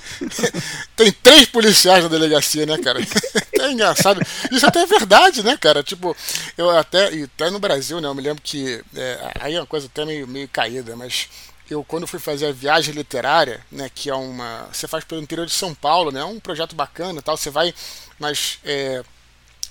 [0.96, 3.00] tem três policiais na delegacia, né, cara?
[3.62, 4.20] É engraçado.
[4.52, 5.84] Isso até é verdade, né, cara?
[5.84, 6.18] Tipo,
[6.58, 9.68] eu até e até no Brasil, né, eu me lembro que é, aí é uma
[9.68, 11.30] coisa até meio meio caída, mas
[11.70, 15.46] eu quando fui fazer a viagem literária, né, que é uma, você faz pelo interior
[15.46, 17.74] de São Paulo, né, é um projeto bacana, tal, você vai
[18.22, 19.04] nas é,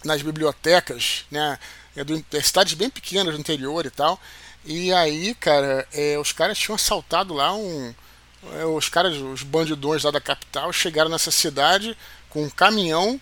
[0.04, 1.58] nas bibliotecas, né,
[1.96, 4.20] é do, é cidades bem pequenas do interior e tal,
[4.64, 7.94] e aí, cara, é, os caras tinham assaltado lá um,
[8.58, 11.96] é, os caras, os bandidões lá da capital chegaram nessa cidade
[12.28, 13.20] com um caminhão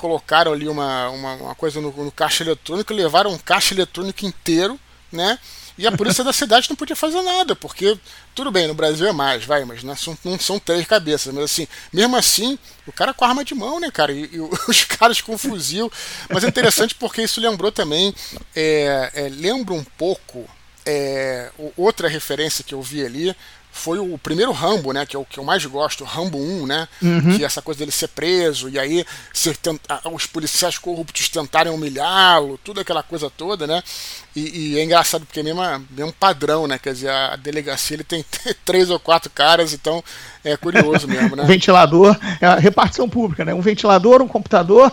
[0.00, 4.80] colocaram ali uma, uma, uma coisa no, no, caixa eletrônico, levaram um caixa eletrônico inteiro,
[5.12, 5.38] né?
[5.78, 7.98] E a polícia da cidade não podia fazer nada, porque,
[8.34, 11.32] tudo bem, no Brasil é mais, vai, mas não são, não são três cabeças.
[11.32, 14.12] Mas assim, mesmo assim, o cara com arma de mão, né, cara?
[14.12, 15.90] E, e os caras com fuzil.
[16.28, 18.14] Mas é interessante porque isso lembrou também,
[18.54, 20.48] é, é, lembra um pouco,
[20.84, 23.36] é, outra referência que eu vi ali,
[23.72, 25.06] foi o primeiro Rambo, né?
[25.06, 26.88] Que é o que eu mais gosto, Rambo 1, né?
[27.00, 27.36] Uhum.
[27.36, 29.04] Que é essa coisa dele ser preso, e aí
[29.62, 33.82] tenta, os policiais corruptos tentarem humilhá-lo, tudo aquela coisa toda, né?
[34.34, 36.78] E, e, é engraçado porque é mesmo, mesmo padrão, né?
[36.78, 38.24] Quer dizer, a delegacia ele tem
[38.64, 40.02] três ou quatro caras, então
[40.44, 41.44] é curioso mesmo, né?
[41.44, 43.54] ventilador, é a repartição pública, né?
[43.54, 44.92] Um ventilador, um computador.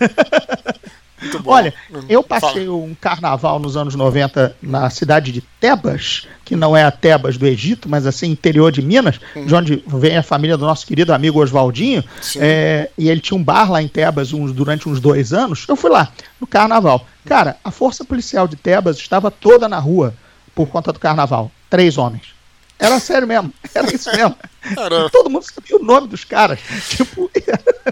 [1.44, 2.76] Olha, hum, eu passei Fala.
[2.76, 7.46] um carnaval nos anos 90 na cidade de Tebas, que não é a Tebas do
[7.46, 9.46] Egito, mas assim, interior de Minas, hum.
[9.46, 12.04] de onde vem a família do nosso querido amigo Oswaldinho.
[12.36, 15.64] É, e ele tinha um bar lá em Tebas uns, durante uns dois anos.
[15.68, 17.06] Eu fui lá, no carnaval.
[17.24, 20.14] Cara, a força policial de Tebas estava toda na rua
[20.54, 21.50] por conta do carnaval.
[21.68, 22.38] Três homens.
[22.78, 24.36] Era sério mesmo, era isso mesmo.
[24.74, 25.10] Caramba.
[25.10, 26.60] Todo mundo sabia o nome dos caras.
[26.88, 27.28] Tipo.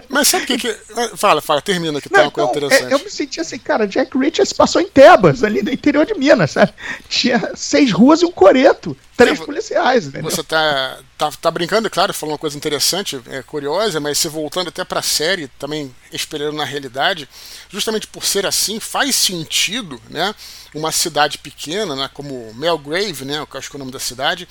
[0.09, 0.73] Mas sabe o que, que.
[1.15, 2.91] Fala, fala, termina que tá uma coisa interessante.
[2.91, 6.13] É, eu me senti assim, cara, Jack Richards passou em Tebas, ali no interior de
[6.15, 6.73] Minas, sabe?
[7.07, 8.95] Tinha seis ruas e um coreto.
[9.17, 10.29] Três policiais, entendeu?
[10.29, 14.67] Você tá, tá, tá brincando, claro, falou uma coisa interessante, é, curiosa, mas se voltando
[14.67, 17.27] até pra série, também espelhando na realidade,
[17.67, 20.35] justamente por ser assim, faz sentido, né?
[20.71, 23.39] Uma cidade pequena, né, como Melgrave, né?
[23.39, 24.47] Eu acho que é o nome da cidade,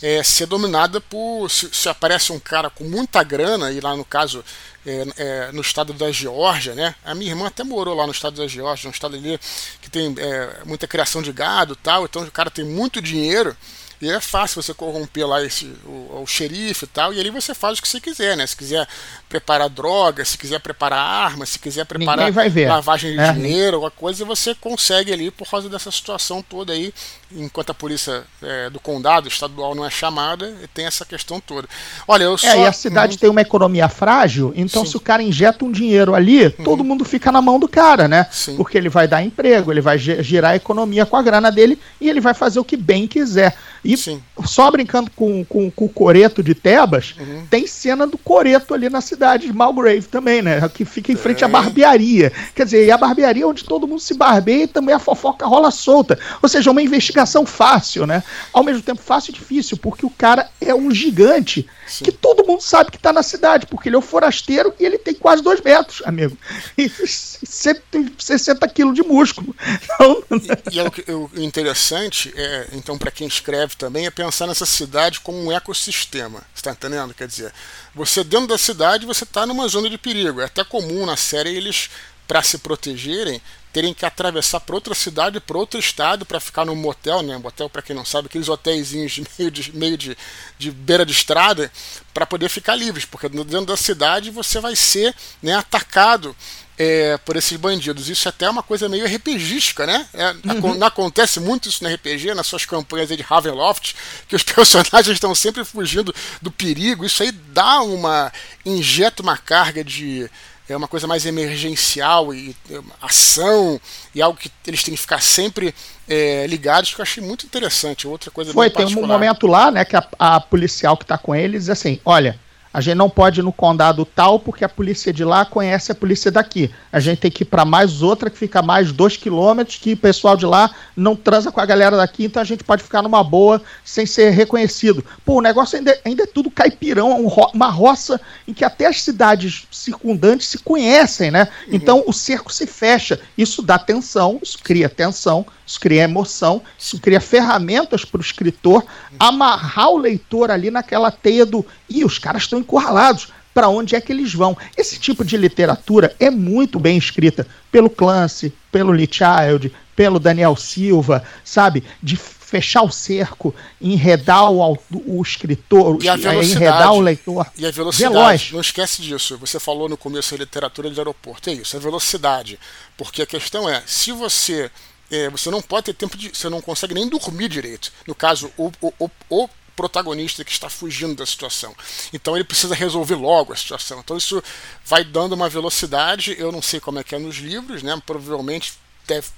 [0.00, 1.50] é, ser dominada por.
[1.50, 4.44] Se, se aparece um cara com muita grana, e lá no caso
[4.86, 6.94] é, é, no estado da Geórgia, né?
[7.04, 9.40] A minha irmã até morou lá no estado da Geórgia, um estado ali
[9.80, 13.56] que tem é, muita criação de gado tal, então o cara tem muito dinheiro.
[14.00, 17.54] E é fácil você corromper lá esse, o, o, xerife e tal, e ali você
[17.54, 18.46] faz o que você quiser, né?
[18.46, 18.86] Se quiser
[19.28, 22.26] preparar droga, se quiser preparar arma, se quiser preparar
[22.68, 23.32] lavagem de é.
[23.32, 26.92] dinheiro, alguma coisa, você consegue ali por causa dessa situação toda aí,
[27.32, 31.68] enquanto a polícia é, do condado estadual não é chamada, tem essa questão toda.
[32.06, 32.48] Olha, eu só...
[32.48, 34.90] É, e a cidade tem uma economia frágil, então Sim.
[34.92, 36.64] se o cara injeta um dinheiro ali, uhum.
[36.64, 38.26] todo mundo fica na mão do cara, né?
[38.30, 38.56] Sim.
[38.56, 42.08] Porque ele vai dar emprego, ele vai girar a economia com a grana dele e
[42.08, 43.56] ele vai fazer o que bem quiser.
[43.84, 44.22] E Sim.
[44.44, 47.46] só brincando com, com, com, o Coreto de Tebas, uhum.
[47.50, 50.66] tem cena do Coreto ali na cidade de Malgrave também, né?
[50.72, 51.46] Que fica em frente é.
[51.46, 52.32] à barbearia.
[52.54, 55.46] Quer dizer, e a barbearia é onde todo mundo se barbeia e também a fofoca
[55.46, 56.18] rola solta.
[56.42, 58.22] Ou seja, uma investigação fácil, né?
[58.52, 62.04] Ao mesmo tempo fácil e difícil, porque o cara é um gigante Sim.
[62.04, 64.98] que todo mundo sabe que tá na cidade, porque ele é um forasteiro e ele
[64.98, 66.36] tem quase dois metros, amigo.
[66.76, 69.54] E 160 quilos de músculo.
[69.82, 70.22] Então...
[70.30, 74.66] E, e é o, o interessante, é, então, para quem escreve também, é pensar nessa
[74.66, 76.42] cidade como um ecossistema.
[76.54, 77.14] Você tá entendendo?
[77.14, 77.52] Quer dizer,
[77.94, 80.40] você dentro da cidade, você está numa zona de perigo.
[80.40, 81.90] É até comum na série eles,
[82.26, 83.40] para se protegerem,
[83.74, 87.36] terem que atravessar para outra cidade, para outro estado, para ficar num motel, né?
[87.36, 90.16] Motel, para quem não sabe, aqueles hotéis de meio de, meio de,
[90.56, 91.70] de beira de estrada,
[92.14, 96.36] para poder ficar livres, porque dentro da cidade você vai ser né, atacado
[96.78, 98.08] é, por esses bandidos.
[98.08, 100.06] Isso até é uma coisa meio RPGística, né?
[100.14, 100.76] É, uhum.
[100.76, 103.96] Não acontece muito isso no RPG, nas suas campanhas de Ravenloft,
[104.28, 107.04] que os personagens estão sempre fugindo do perigo.
[107.04, 108.32] Isso aí dá uma.
[108.64, 110.30] injeta uma carga de
[110.68, 112.56] é uma coisa mais emergencial e
[113.00, 113.80] ação
[114.14, 115.74] e algo que eles têm que ficar sempre
[116.08, 118.06] é, ligados que eu achei muito interessante.
[118.06, 121.34] Outra coisa Foi, tem um momento lá, né, que a, a policial que está com
[121.34, 122.40] eles diz assim, olha,
[122.74, 125.94] a gente não pode ir no condado tal porque a polícia de lá conhece a
[125.94, 126.68] polícia daqui.
[126.92, 129.96] A gente tem que ir para mais outra que fica mais dois quilômetros, que o
[129.96, 133.22] pessoal de lá não transa com a galera daqui, então a gente pode ficar numa
[133.22, 135.04] boa sem ser reconhecido.
[135.24, 139.68] Pô, o negócio ainda, ainda é tudo caipirão, uma roça em que até as cidades
[139.70, 141.46] circundantes se conhecem, né?
[141.68, 141.74] Uhum.
[141.74, 143.20] Então o cerco se fecha.
[143.38, 148.84] Isso dá tensão, isso cria tensão, isso cria emoção, isso cria ferramentas para o escritor
[149.18, 151.64] amarrar o leitor ali naquela teia do.
[151.88, 153.28] Ih, os caras estão encurralados.
[153.52, 154.56] Para onde é que eles vão?
[154.76, 160.56] Esse tipo de literatura é muito bem escrita pelo Clancy, pelo Lee Child, pelo Daniel
[160.56, 161.84] Silva, sabe?
[162.02, 167.46] De fechar o cerco, enredar o, o escritor, é, enredar o leitor.
[167.56, 168.12] E a velocidade.
[168.12, 168.52] Veloz.
[168.52, 169.38] Não esquece disso.
[169.38, 171.50] Você falou no começo da literatura de aeroporto.
[171.50, 172.58] É isso, a velocidade.
[172.96, 174.70] Porque a questão é, se você
[175.10, 176.30] é, você não pode ter tempo de.
[176.30, 177.92] Você não consegue nem dormir direito.
[178.06, 181.74] No caso, o, o, o protagonista que está fugindo da situação.
[182.12, 184.00] Então ele precisa resolver logo a situação.
[184.00, 184.42] Então isso
[184.84, 186.34] vai dando uma velocidade.
[186.38, 188.00] Eu não sei como é que é nos livros, né?
[188.04, 188.74] Provavelmente
[189.06, 189.28] deve,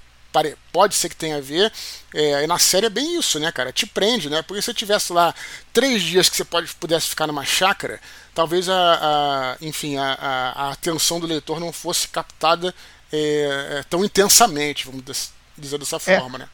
[0.72, 1.72] pode ser que tenha a ver.
[2.14, 3.72] É, e na série é bem isso, né, cara?
[3.72, 4.42] Te prende, né?
[4.42, 5.35] Porque se você tivesse lá
[5.72, 8.01] três dias que você pode, pudesse ficar numa chácara,
[8.35, 12.75] talvez a, a enfim, a, a, a, atenção do leitor não fosse captada
[13.12, 15.05] é, é tão intensamente, vamos
[15.57, 16.18] dizer dessa é.
[16.18, 16.49] forma, né?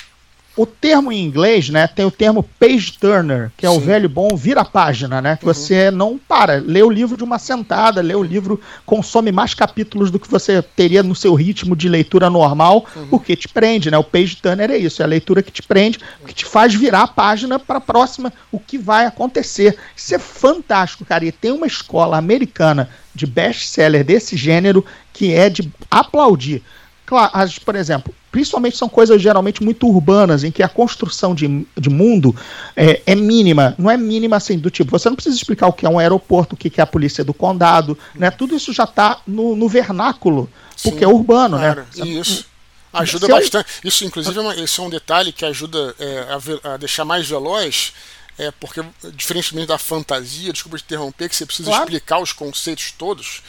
[0.54, 3.76] O termo em inglês, né, tem o termo page turner, que é Sim.
[3.76, 5.38] o velho bom vira-página, né?
[5.38, 5.54] Que uhum.
[5.54, 10.10] você não para, lê o livro de uma sentada, lê o livro, consome mais capítulos
[10.10, 13.06] do que você teria no seu ritmo de leitura normal, uhum.
[13.08, 13.96] porque te prende, né?
[13.96, 17.04] O page turner é isso, é a leitura que te prende, que te faz virar
[17.04, 19.78] a página para a próxima, o que vai acontecer.
[19.96, 21.24] Isso é fantástico, cara.
[21.24, 26.62] E tem uma escola americana de best-seller desse gênero que é de aplaudir.
[27.04, 31.66] Claro, as, por exemplo, principalmente são coisas geralmente muito urbanas, em que a construção de,
[31.76, 32.34] de mundo
[32.74, 33.74] é, é, mínima.
[33.78, 36.54] Não é mínima assim, do tipo, você não precisa explicar o que é um aeroporto,
[36.54, 38.30] o que é a polícia do condado, né?
[38.30, 40.48] Tudo isso já está no, no, vernáculo,
[40.82, 41.74] porque Sim, é urbano, né?
[41.74, 42.08] claro, né?
[42.08, 42.46] Isso.
[42.92, 43.70] Ajuda bastante.
[43.84, 46.26] Isso, inclusive, é, uma, isso é um detalhe que ajuda é,
[46.64, 47.92] a, a, deixar mais veloz.
[48.38, 48.82] É porque,
[49.14, 51.84] diferentemente da fantasia, desculpa te interromper, que você precisa claro.
[51.84, 53.42] explicar os conceitos todos.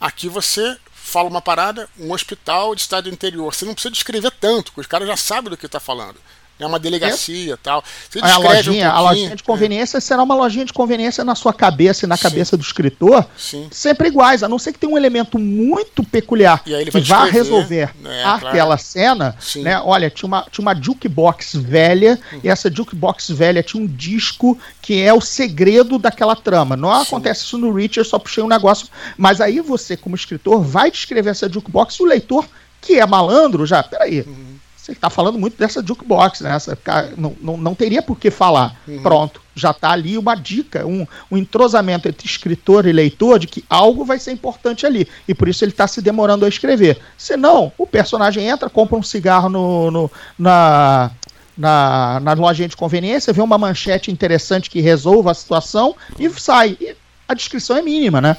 [0.00, 0.76] Aqui você
[1.12, 3.54] fala uma parada, um hospital de estado interior.
[3.54, 6.16] Você não precisa descrever tanto, porque os caras já sabem do que está falando
[6.64, 7.82] é uma delegacia e tal.
[8.08, 10.00] Você a lojinha, um a lojinha de conveniência é.
[10.00, 12.22] será uma lojinha de conveniência na sua cabeça e na Sim.
[12.22, 13.68] cabeça do escritor, Sim.
[13.70, 18.24] sempre iguais, a não ser que tenha um elemento muito peculiar que vá resolver é,
[18.24, 18.82] aquela claro.
[18.82, 19.62] cena, Sim.
[19.62, 19.80] né?
[19.80, 22.40] Olha, tinha uma, tinha uma jukebox velha hum.
[22.44, 26.76] e essa jukebox velha tinha um disco que é o segredo daquela trama.
[26.76, 30.90] Não acontece isso no Richard, só puxei um negócio, mas aí você como escritor vai
[30.90, 32.46] descrever essa jukebox e o leitor
[32.80, 34.51] que é malandro já, peraí, uhum
[34.82, 36.56] você está falando muito dessa jukebox, né?
[36.56, 36.76] Essa,
[37.16, 38.76] não, não, não teria por que falar.
[38.88, 39.00] Uhum.
[39.00, 43.64] Pronto, já está ali uma dica, um, um entrosamento entre escritor e leitor de que
[43.70, 45.06] algo vai ser importante ali.
[45.28, 46.98] E por isso ele está se demorando a escrever.
[47.16, 51.12] Senão, o personagem entra, compra um cigarro no, no na,
[51.56, 56.76] na, na lojinha de conveniência, vê uma manchete interessante que resolva a situação e sai.
[56.80, 56.96] E
[57.28, 58.36] a descrição é mínima, né?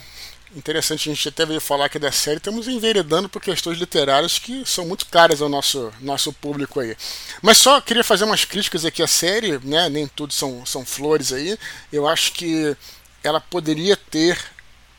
[0.55, 4.63] Interessante a gente até veio falar aqui da série, estamos enveredando por questões literárias que
[4.65, 6.95] são muito caras ao nosso, nosso público aí.
[7.41, 9.89] Mas só queria fazer umas críticas aqui à série, né?
[9.89, 11.57] Nem tudo são, são flores aí.
[11.91, 12.75] Eu acho que
[13.23, 14.37] ela poderia ter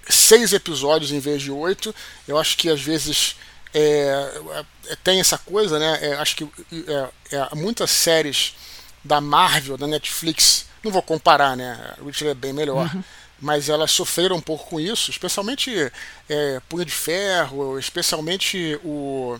[0.08, 1.94] seis episódios em vez de oito.
[2.26, 3.36] Eu acho que às vezes
[3.72, 4.40] é,
[4.88, 5.98] é, tem essa coisa, né?
[6.00, 6.48] É, acho que
[6.88, 8.54] é, é muitas séries
[9.02, 11.94] da Marvel, da Netflix, não vou comparar, né?
[12.00, 12.90] Witcher é bem melhor.
[12.94, 13.04] Uhum.
[13.40, 15.92] Mas elas sofreram um pouco com isso, especialmente
[16.28, 19.38] é, Punho de Ferro, especialmente o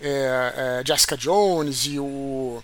[0.00, 2.62] é, é, Jessica Jones e o,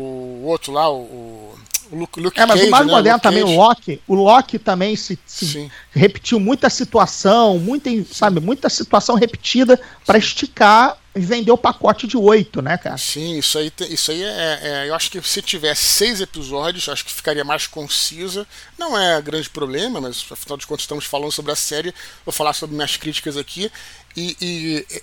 [0.00, 1.54] o outro lá, o,
[1.90, 2.92] o Luke, Luke É, mas Cage, o mais né?
[2.92, 8.68] moderno também, o Loki, o Loki também se, se repetiu muita situação, muita, sabe, muita
[8.68, 12.98] situação repetida para esticar e vender o pacote de oito, né, cara?
[12.98, 17.04] Sim, isso aí, isso aí é, é, Eu acho que se tivesse seis episódios, acho
[17.04, 18.46] que ficaria mais concisa.
[18.78, 21.94] Não é grande problema, mas afinal de contas estamos falando sobre a série.
[22.24, 23.72] Vou falar sobre minhas críticas aqui.
[24.14, 24.36] E,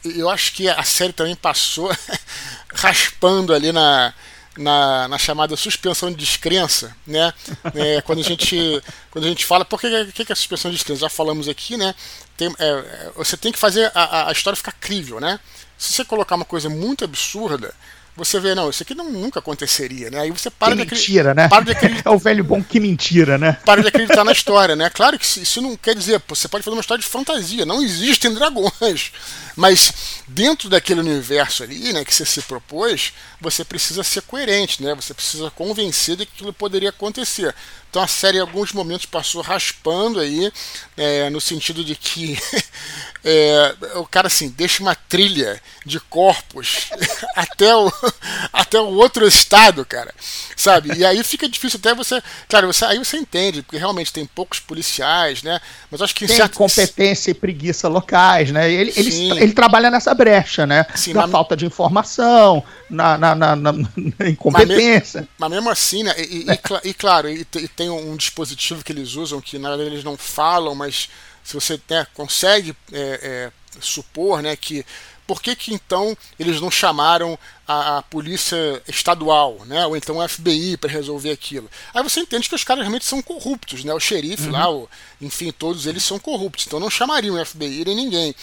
[0.06, 1.92] e eu acho que a série também passou
[2.74, 4.14] raspando ali na
[4.58, 7.34] na, na chamada suspensão de descrença, né?
[7.76, 10.78] É, quando, a gente, quando a gente fala, por que, que, que é suspensão de
[10.78, 11.02] descrença?
[11.02, 11.96] Já falamos aqui, né?
[12.38, 15.40] Tem, é, é, você tem que fazer a, a história ficar crível, né?
[15.78, 17.74] Se você colocar uma coisa muito absurda,
[18.16, 20.20] você vê, não, isso aqui não, nunca aconteceria, né?
[20.20, 21.48] Aí você para que de mentira, né?
[21.48, 22.10] Para de acreditar.
[22.12, 23.58] é o velho bom que mentira, né?
[23.66, 24.90] Para de acreditar na história, né?
[24.90, 28.32] Claro que isso não quer dizer, você pode fazer uma história de fantasia, não existem
[28.34, 29.12] dragões.
[29.56, 34.94] Mas dentro daquele universo ali, né, que você se propôs, você precisa ser coerente, né?
[34.96, 37.54] Você precisa convencer de que aquilo poderia acontecer.
[37.94, 40.52] Então a série em alguns momentos passou raspando aí,
[40.98, 42.36] é, no sentido de que
[43.24, 46.90] é, o cara assim deixa uma trilha de corpos
[47.38, 47.94] até o,
[48.52, 50.12] até o outro estado, cara,
[50.58, 50.98] sabe?
[50.98, 54.60] E aí fica difícil até você, claro, você, aí você entende, porque realmente tem poucos
[54.60, 55.62] policiais, né?
[55.92, 56.58] Mas acho que tem certo...
[56.58, 58.72] competência e preguiça locais, né?
[58.72, 60.84] Ele, ele, ele trabalha nessa brecha, né?
[60.96, 65.28] Sim, da falta de informação, na, na, na, na incompetência.
[65.38, 66.14] Mas, mesmo assim, né?
[66.18, 69.90] E, e, e claro, e, e, tem um dispositivo que eles usam que na verdade
[69.90, 71.10] eles não falam, mas
[71.44, 74.86] se você né, consegue é, é, supor, né, que
[75.26, 79.86] por que, que então eles não chamaram a, a, polícia estadual, né?
[79.86, 81.70] Ou então o FBI para resolver aquilo?
[81.94, 83.94] Aí você entende que os caras realmente são corruptos, né?
[83.94, 84.52] O xerife uhum.
[84.52, 84.90] lá, o,
[85.22, 88.36] enfim, todos eles são corruptos, então não chamariam o FBI nem ninguém.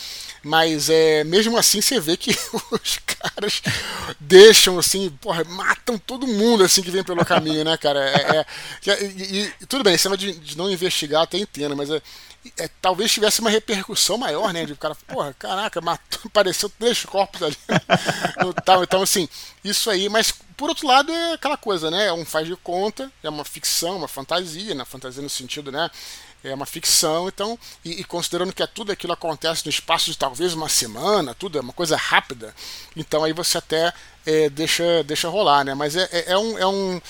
[0.42, 2.30] Mas é, mesmo assim você vê que
[2.72, 3.62] os caras
[4.18, 8.00] deixam assim, porra, matam todo mundo assim que vem pelo caminho, né, cara?
[8.00, 8.46] É,
[8.86, 12.00] é, e, e, tudo bem, esse de, de não investigar até entendo, mas é,
[12.56, 14.64] é, talvez tivesse uma repercussão maior, né?
[14.64, 17.56] De cara, porra, caraca, matou, apareceu três corpos ali.
[18.64, 18.82] tal.
[18.82, 19.28] Então, assim,
[19.62, 22.06] isso aí, mas por outro lado é aquela coisa, né?
[22.06, 24.84] É um faz de conta, é uma ficção, uma fantasia, né?
[24.86, 25.90] Fantasia no sentido, né?
[26.42, 30.16] É uma ficção, então, e, e, considerando que é tudo aquilo acontece no espaço de
[30.16, 32.54] talvez uma semana, tudo é uma coisa rápida,
[32.96, 33.92] então aí você até
[34.26, 35.74] é, deixa, deixa rolar, né?
[35.74, 36.58] Mas é, é, é um.
[36.58, 37.00] É um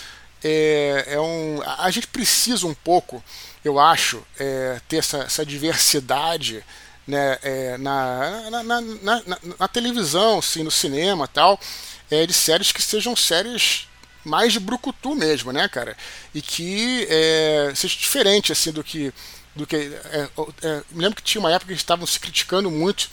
[0.42, 3.22] é, é, um, a gente precisa um pouco,
[3.62, 6.64] eu acho, é, ter essa, essa diversidade
[7.06, 7.38] né,
[7.78, 9.22] na, na, na,
[9.58, 11.60] na, televisão, assim, no cinema tal,
[12.26, 13.86] de séries que sejam séries
[14.24, 15.96] mais de brucutu mesmo, né, cara?
[16.34, 19.12] E que é, seja diferente, assim, do que.
[19.54, 20.28] Do que é,
[20.62, 23.10] é, me lembro que tinha uma época que eles estavam se criticando muito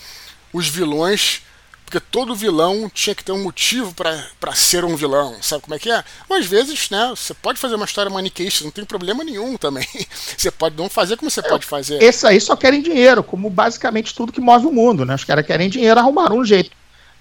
[0.53, 1.41] os vilões,
[1.83, 5.79] porque todo vilão tinha que ter um motivo para ser um vilão, sabe como é
[5.79, 6.03] que é?
[6.29, 9.87] Ou às vezes, né, você pode fazer uma história maniqueísta, não tem problema nenhum também.
[10.37, 12.01] Você pode não fazer como você pode fazer.
[12.01, 15.15] Esses aí só querem dinheiro, como basicamente tudo que move o mundo, né?
[15.15, 16.69] Os caras querem dinheiro, arrumaram um jeito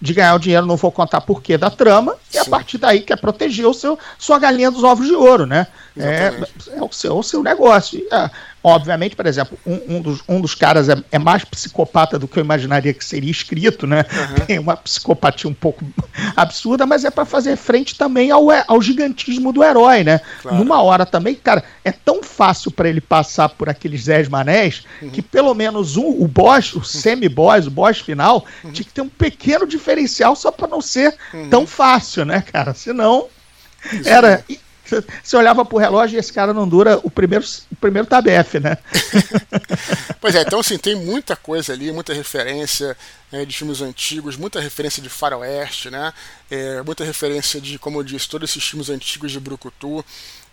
[0.00, 2.38] de ganhar o dinheiro, não vou contar porquê da trama, Sim.
[2.38, 5.66] e a partir daí quer proteger o seu, sua galinha dos ovos de ouro, né?
[5.96, 6.32] É,
[6.76, 8.06] é, o, seu, o seu negócio.
[8.12, 8.30] É,
[8.68, 12.36] Obviamente, por exemplo, um, um, dos, um dos caras é, é, mais psicopata do que
[12.36, 14.04] eu imaginaria que seria escrito, né?
[14.10, 14.44] Uhum.
[14.44, 15.84] Tem uma psicopatia um pouco
[16.34, 20.20] absurda, mas é para fazer frente também ao, ao gigantismo do herói, né?
[20.42, 20.58] Claro.
[20.58, 25.10] Numa hora também, cara, é tão fácil para ele passar por aqueles dez manés uhum.
[25.10, 28.72] que pelo menos um, o boss, o semi-boss, o boss final, uhum.
[28.72, 31.48] tinha que ter um pequeno diferencial só para não ser uhum.
[31.48, 32.74] tão fácil, né, cara?
[32.74, 33.28] Senão.
[33.92, 34.44] Isso era.
[34.50, 34.65] É.
[35.22, 38.78] Você olhava pro relógio e esse cara não dura o primeiro, o primeiro tabef, né?
[40.20, 42.96] pois é, então assim, tem muita coisa ali, muita referência
[43.30, 46.12] né, de filmes antigos, muita referência de faroeste, né?
[46.50, 50.04] É, muita referência de, como eu disse, todos esses filmes antigos de Brucutu.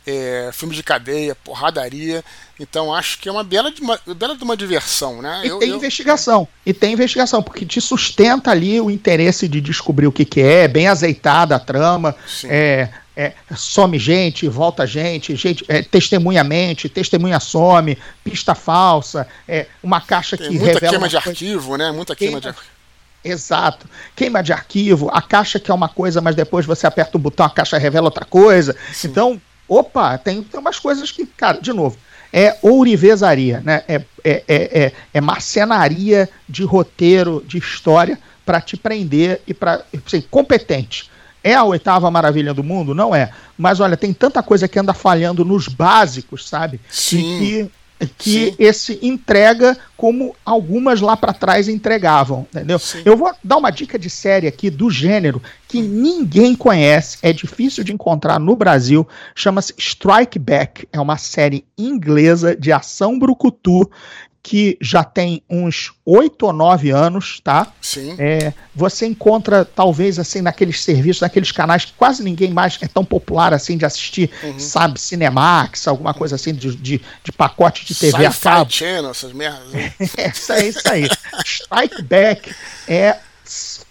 [0.06, 2.26] É, filme de cadeia, porradaria.
[2.60, 5.44] Então acho que é uma bela de uma, bela de uma diversão, né?
[5.46, 5.78] E eu, tem eu...
[5.78, 6.46] investigação.
[6.66, 10.68] E tem investigação, porque te sustenta ali o interesse de descobrir o que, que é,
[10.68, 12.14] bem azeitada a trama.
[12.44, 19.68] É, é, some gente, volta gente, gente é, testemunha mente, testemunha some, pista falsa, é,
[19.84, 20.92] uma caixa Tem que muita revela.
[20.94, 21.30] Queima de coisa...
[21.30, 21.92] arquivo, né?
[21.92, 22.74] Muita queima, queima de arquivo.
[23.24, 23.88] Exato.
[24.16, 27.46] Queima de arquivo, a caixa que é uma coisa, mas depois você aperta o botão,
[27.46, 28.76] a caixa revela outra coisa.
[28.92, 29.08] Sim.
[29.08, 31.98] Então, opa, tem, tem umas coisas que, cara, de novo,
[32.34, 33.84] é ourivesaria, né?
[33.88, 39.86] É, é, é, é, é marcenaria de roteiro, de história, para te prender e para.
[40.06, 41.13] Assim, competente
[41.44, 42.96] É a oitava maravilha do mundo?
[42.96, 43.32] Não é.
[43.58, 46.80] Mas olha, tem tanta coisa que anda falhando nos básicos, sabe?
[46.90, 47.40] Sim.
[47.40, 47.72] que
[48.06, 48.56] que Sim.
[48.60, 52.80] esse entrega como algumas lá para trás entregavam, entendeu?
[52.80, 53.02] Sim.
[53.06, 57.84] Eu vou dar uma dica de série aqui do gênero que ninguém conhece, é difícil
[57.84, 63.90] de encontrar no Brasil, chama-se Strike Back, é uma série inglesa de ação brucutu
[64.44, 67.72] que já tem uns oito ou nove anos, tá?
[67.82, 68.14] Sim.
[68.20, 73.06] É, você encontra, talvez, assim, naqueles serviços, naqueles canais que quase ninguém mais é tão
[73.06, 74.60] popular assim de assistir, uhum.
[74.60, 78.70] sabe, Cinemax, alguma coisa assim de, de, de pacote de TV a cabo.
[78.70, 79.74] Channel, essas merdas.
[80.18, 81.08] é, isso aí, isso aí.
[81.46, 82.54] Strike Back
[82.86, 83.18] é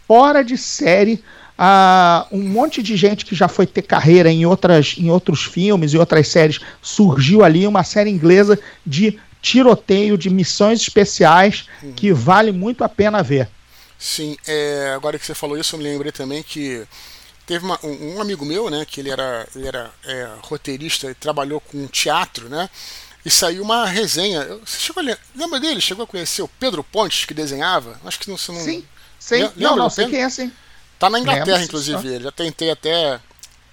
[0.07, 1.25] fora de série.
[1.59, 5.93] Uh, um monte de gente que já foi ter carreira em, outras, em outros filmes
[5.93, 11.93] e outras séries surgiu ali, uma série inglesa de tiroteio de missões especiais uhum.
[11.93, 13.49] que vale muito a pena ver.
[13.99, 16.87] Sim, é, agora que você falou isso, eu me lembrei também que
[17.45, 21.15] teve uma, um, um, amigo meu, né, que ele era, ele era é, roteirista e
[21.15, 22.71] trabalhou com teatro, né,
[23.25, 24.45] e saiu uma resenha.
[24.65, 25.81] Você chegou a, lembra dele?
[25.81, 28.01] Chegou a conhecer o Pedro Pontes, que desenhava?
[28.05, 28.61] Acho que você não.
[28.61, 28.85] Sim,
[29.19, 29.37] sim.
[29.37, 30.53] Lembra, não, não, sei quem é, sim.
[30.99, 32.09] Tá na Inglaterra, Lembra, inclusive.
[32.09, 32.25] Ele.
[32.25, 33.21] Já tentei até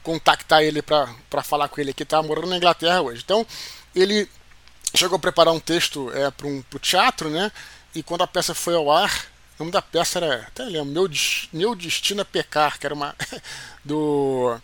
[0.04, 2.06] contactar ele para falar com ele aqui.
[2.06, 3.24] Tá morando na Inglaterra hoje.
[3.26, 3.46] Então,
[3.96, 4.30] ele
[4.96, 7.52] chegou a preparar um texto é, para um pro teatro, né?
[7.94, 9.28] E quando a peça foi ao ar,
[9.58, 11.10] o nome da peça era, até lembro, Meu,
[11.52, 13.16] Meu Destino a Pecar, que era uma.
[13.84, 14.58] do.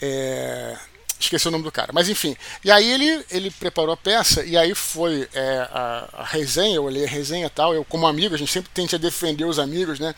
[0.00, 0.76] É,
[1.18, 2.36] esqueci o nome do cara, mas enfim.
[2.62, 6.84] E aí ele, ele preparou a peça, e aí foi é, a, a, resenha, eu
[6.84, 7.74] olhei a resenha e tal.
[7.74, 10.14] Eu, como amigo, a gente sempre tenta defender os amigos, né?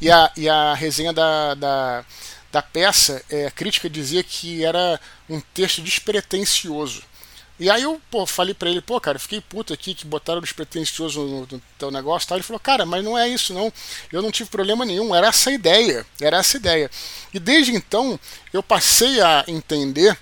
[0.00, 2.04] E a, e a resenha da, da,
[2.50, 7.02] da peça, é, a crítica dizia que era um texto despretensioso.
[7.60, 11.20] E aí eu pô, falei para ele, pô, cara, fiquei puto aqui que botaram despretensioso
[11.20, 12.36] no, no teu negócio tal.
[12.36, 13.72] Ele falou, cara, mas não é isso não.
[14.10, 16.90] Eu não tive problema nenhum, era essa ideia, era essa ideia.
[17.32, 18.18] E desde então
[18.52, 20.18] eu passei a entender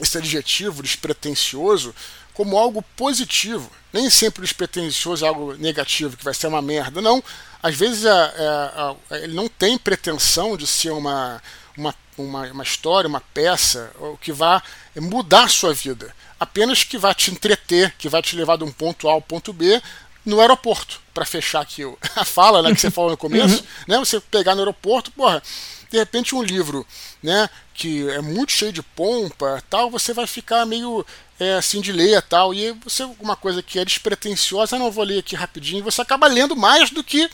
[0.00, 1.94] esse adjetivo despretensioso
[2.32, 3.70] como algo positivo.
[3.92, 7.02] Nem sempre despretensioso é algo negativo, que vai ser uma merda.
[7.02, 7.22] Não.
[7.62, 11.42] Às vezes a, a, a, ele não tem pretensão de ser uma,
[11.76, 14.62] uma, uma, uma história, uma peça, que vá
[14.96, 18.72] mudar a sua vida apenas que vai te entreter, que vai te levar de um
[18.72, 19.80] ponto A ao ponto B
[20.24, 21.82] no aeroporto, para fechar aqui
[22.16, 23.64] a fala né, que você falou no começo, uhum.
[23.86, 25.42] né, você pegar no aeroporto, porra,
[25.90, 26.86] de repente um livro
[27.22, 31.04] né, que é muito cheio de pompa, tal, você vai ficar meio
[31.38, 35.18] é, assim de ler tal, e você uma coisa que é despretensiosa, não vou ler
[35.18, 37.28] aqui rapidinho, você acaba lendo mais do que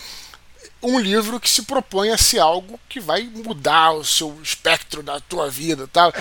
[0.82, 5.18] um livro que se propõe a ser algo que vai mudar o seu espectro da
[5.20, 6.12] tua vida, tal.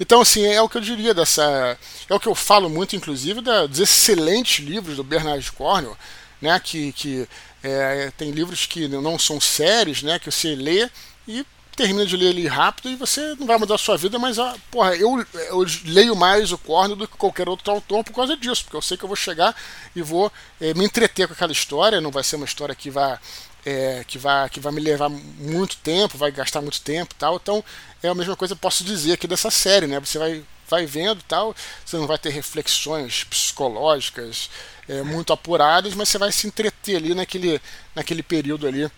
[0.00, 3.40] Então assim é o que eu diria dessa, é o que eu falo muito, inclusive,
[3.40, 5.96] da, dos excelentes livros do Bernard Cornwell,
[6.40, 6.58] né?
[6.60, 7.28] Que, que
[7.62, 10.18] é, tem livros que não são séries, né?
[10.18, 10.88] Que você lê
[11.28, 11.44] e
[11.76, 14.56] termina de ler ele rápido e você não vai mudar a sua vida, mas ah,
[14.70, 18.64] porra, eu, eu leio mais o Cornwell do que qualquer outro autor por causa disso,
[18.64, 19.54] porque eu sei que eu vou chegar
[19.94, 23.18] e vou é, me entreter com aquela história, não vai ser uma história que vai
[23.66, 27.34] é, que, vai, que vai me levar muito tempo, vai gastar muito tempo tal.
[27.42, 27.64] Então
[28.00, 29.98] é a mesma coisa que posso dizer aqui dessa série, né?
[29.98, 31.54] Você vai, vai vendo tal,
[31.84, 34.48] você não vai ter reflexões psicológicas
[34.88, 37.60] é, muito apuradas, mas você vai se entreter ali naquele,
[37.92, 38.88] naquele período ali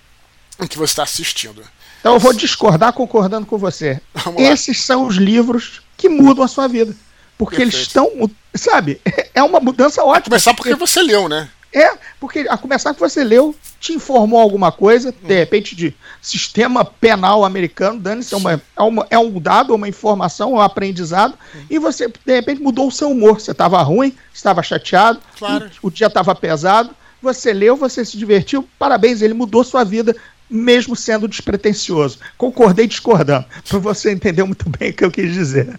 [0.61, 1.65] em que você está assistindo.
[2.01, 3.99] Então eu vou discordar concordando com você.
[4.37, 6.95] Esses são os livros que mudam a sua vida.
[7.39, 7.77] Porque Perfeito.
[7.77, 9.01] eles estão, sabe,
[9.33, 10.19] é uma mudança ótima.
[10.19, 11.49] A começar porque você leu, né?
[11.73, 15.37] É, porque a começar que você leu, te informou alguma coisa, de hum.
[15.37, 20.55] repente, de sistema penal americano, dane-se, é, uma, é, uma, é um dado, uma informação,
[20.55, 21.35] um aprendizado,
[21.69, 23.41] e você, de repente, mudou o seu humor.
[23.41, 25.71] Você estava ruim, estava chateado, claro.
[25.83, 26.91] o, o dia estava pesado,
[27.21, 30.17] você leu, você se divertiu, parabéns, ele mudou sua vida,
[30.51, 32.19] mesmo sendo despretensioso.
[32.37, 35.79] Concordei discordando, para você entender muito bem o que eu quis dizer.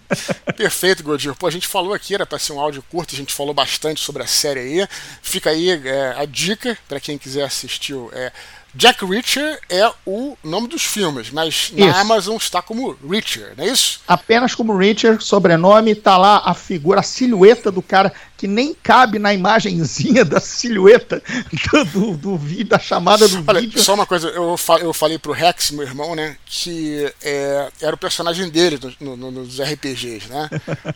[0.56, 1.34] Perfeito, Godir.
[1.34, 4.00] Pô, a gente falou aqui, era para ser um áudio curto, a gente falou bastante
[4.00, 4.88] sobre a série aí.
[5.22, 7.96] Fica aí é, a dica para quem quiser assistir.
[8.12, 8.32] É,
[8.74, 11.98] Jack Reacher é o nome dos filmes, mas na isso.
[11.98, 14.00] Amazon está como Reacher, não é isso?
[14.06, 19.18] Apenas como Reacher, sobrenome, tá lá a figura, a silhueta do cara que nem cabe
[19.18, 23.82] na imagenzinha da silhueta do, do, do vídeo, da chamada do Olha, vídeo.
[23.82, 27.98] Só uma coisa, eu, eu falei pro Rex, meu irmão, né, que é, era o
[27.98, 30.48] personagem dele no, no, nos RPGs, né?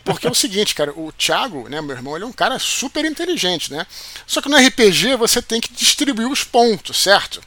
[0.03, 3.05] Porque é o seguinte, cara, o Thiago, né, meu irmão, ele é um cara super
[3.05, 3.85] inteligente, né?
[4.25, 7.41] Só que no RPG você tem que distribuir os pontos, certo?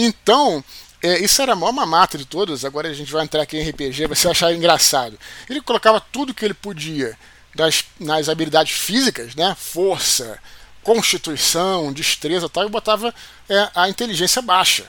[0.00, 0.64] Então,
[1.02, 2.64] é, isso era a maior mamata de todas.
[2.64, 5.18] Agora a gente vai entrar aqui em RPG, você achar engraçado.
[5.50, 7.18] Ele colocava tudo que ele podia
[7.52, 9.56] das, nas habilidades físicas, né?
[9.58, 10.38] Força,
[10.84, 13.12] constituição, destreza tal, e botava
[13.48, 14.86] é, a inteligência baixa.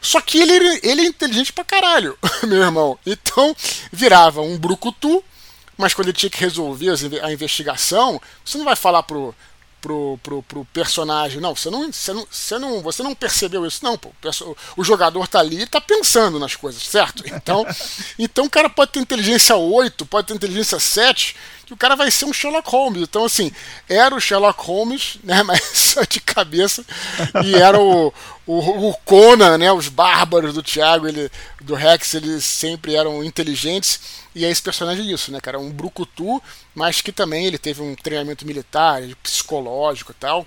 [0.00, 2.16] Só que ele, ele é inteligente pra caralho,
[2.48, 2.98] meu irmão.
[3.04, 3.54] Então,
[3.92, 5.22] virava um brucutu,
[5.76, 6.90] mas quando ele tinha que resolver
[7.22, 9.34] a investigação, você não vai falar pro,
[9.80, 11.40] pro, pro, pro personagem.
[11.40, 13.96] Não, você não, você não, você não, você não percebeu isso, não.
[13.96, 14.10] Pô.
[14.76, 17.22] O jogador tá ali e tá pensando nas coisas, certo?
[17.26, 17.66] Então,
[18.18, 22.10] então o cara pode ter inteligência 8, pode ter inteligência 7, que o cara vai
[22.10, 23.02] ser um Sherlock Holmes.
[23.02, 23.52] Então, assim,
[23.88, 25.42] era o Sherlock Holmes, né?
[25.44, 26.84] Mas só de cabeça.
[27.44, 28.12] E era o,
[28.48, 29.70] o, o Conan, né?
[29.70, 31.30] Os bárbaros do Thiago, ele,
[31.60, 34.00] do Rex, eles sempre eram inteligentes.
[34.34, 35.58] E é esse personagem isso, né, cara?
[35.58, 36.42] Um brucutu,
[36.74, 40.46] mas que também ele teve um treinamento militar, psicológico e tal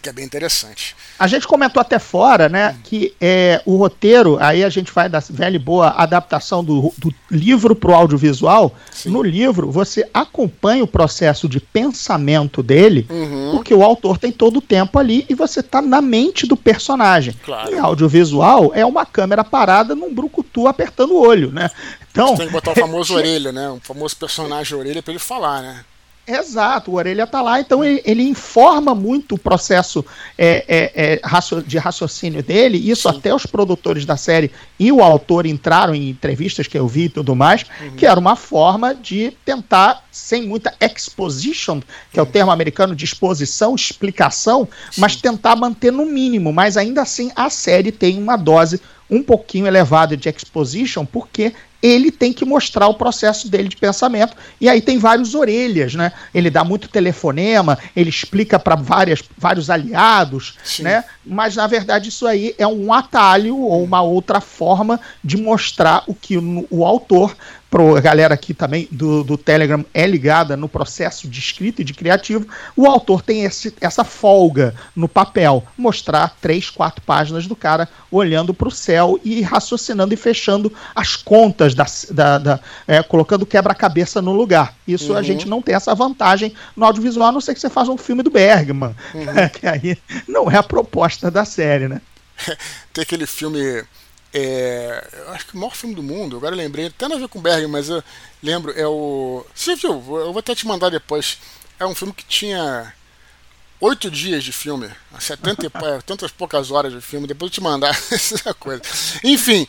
[0.00, 0.96] que é bem interessante.
[1.18, 5.20] A gente comentou até fora, né, que é, o roteiro, aí a gente vai da
[5.20, 8.74] velha e boa adaptação do, do livro para o audiovisual.
[8.90, 9.10] Sim.
[9.10, 13.52] No livro, você acompanha o processo de pensamento dele, uhum.
[13.52, 17.34] porque o autor tem todo o tempo ali e você está na mente do personagem.
[17.44, 17.74] Claro.
[17.74, 21.70] Em audiovisual, é uma câmera parada num brucutu apertando o olho, né?
[22.10, 23.68] Então, você tem que botar o famoso orelha, né?
[23.70, 25.84] O famoso personagem orelha para ele falar, né?
[26.30, 30.04] Exato, o Orelha está lá, então ele, ele, informa muito o processo
[30.38, 32.78] é, é, é, de raciocínio dele.
[32.78, 33.18] Isso Sim.
[33.18, 37.08] até os produtores da série e o autor entraram em entrevistas que eu vi e
[37.08, 37.96] tudo mais, uhum.
[37.96, 41.80] que era uma forma de tentar, sem muita exposition,
[42.12, 45.00] que é o termo americano de exposição, explicação, Sim.
[45.00, 46.52] mas tentar manter no mínimo.
[46.52, 48.80] Mas ainda assim a série tem uma dose
[49.10, 51.52] um pouquinho elevada de exposition, porque
[51.82, 54.36] ele tem que mostrar o processo dele de pensamento.
[54.60, 56.12] E aí tem vários orelhas, né?
[56.34, 60.82] Ele dá muito telefonema, ele explica para vários aliados, Sim.
[60.82, 61.04] né?
[61.24, 66.14] Mas na verdade isso aí é um atalho ou uma outra forma de mostrar o
[66.14, 67.34] que o, o autor
[67.96, 71.94] a galera aqui também do, do Telegram é ligada no processo de escrita e de
[71.94, 72.46] criativo,
[72.76, 78.52] o autor tem esse, essa folga no papel, mostrar três, quatro páginas do cara olhando
[78.52, 84.20] para o céu e raciocinando e fechando as contas, da, da, da é, colocando quebra-cabeça
[84.20, 84.74] no lugar.
[84.86, 85.18] Isso uhum.
[85.18, 87.96] a gente não tem essa vantagem no audiovisual, a não ser que você faça um
[87.96, 89.48] filme do Bergman, uhum.
[89.54, 89.96] que aí
[90.26, 92.00] não é a proposta da série, né?
[92.92, 93.84] tem aquele filme
[94.32, 97.28] é, acho que o maior filme do mundo, agora eu lembrei, tem nada a ver
[97.28, 98.02] com Berg, mas eu
[98.42, 99.44] lembro, é o.
[99.54, 99.92] Você viu?
[99.92, 101.38] Eu vou até te mandar depois.
[101.78, 102.92] É um filme que tinha
[103.80, 105.70] oito dias de filme, 70 é,
[106.04, 108.82] tantas poucas horas de filme, depois eu te mandar essa coisa.
[109.24, 109.66] Enfim,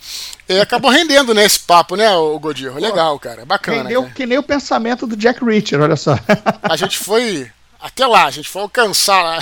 [0.47, 2.73] é, acabou rendendo né, esse papo, né, o Godir?
[2.75, 3.83] Legal, cara, bacana.
[3.83, 6.15] Rendeu que nem o pensamento do Jack Reacher, olha só.
[6.61, 7.49] A gente foi
[7.79, 9.39] até lá, a gente foi alcançar lá.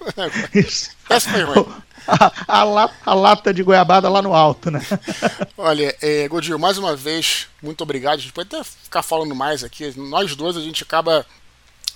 [0.54, 0.90] Isso.
[1.10, 1.66] Essa foi ruim
[2.06, 4.80] a, a, lata, a, lata de goiabada lá no alto, né?
[5.56, 8.14] Olha, é, Godinho, mais uma vez, muito obrigado.
[8.14, 9.92] A gente pode até ficar falando mais aqui.
[9.96, 11.26] Nós dois, a gente acaba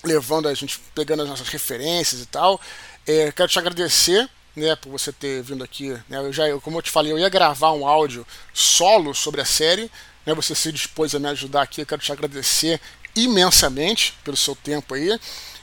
[0.05, 2.61] levando, a gente pegando as nossas referências e tal.
[3.07, 5.91] É, quero te agradecer né, por você ter vindo aqui.
[6.09, 9.45] Né, eu já, como eu te falei, eu ia gravar um áudio solo sobre a
[9.45, 9.91] série.
[10.27, 11.83] Né, você se dispôs a me ajudar aqui.
[11.83, 12.81] Eu quero te agradecer
[13.15, 15.19] imensamente pelo seu tempo aí.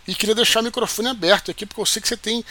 [0.08, 2.46] E queria deixar o microfone aberto aqui, porque eu sei que você tem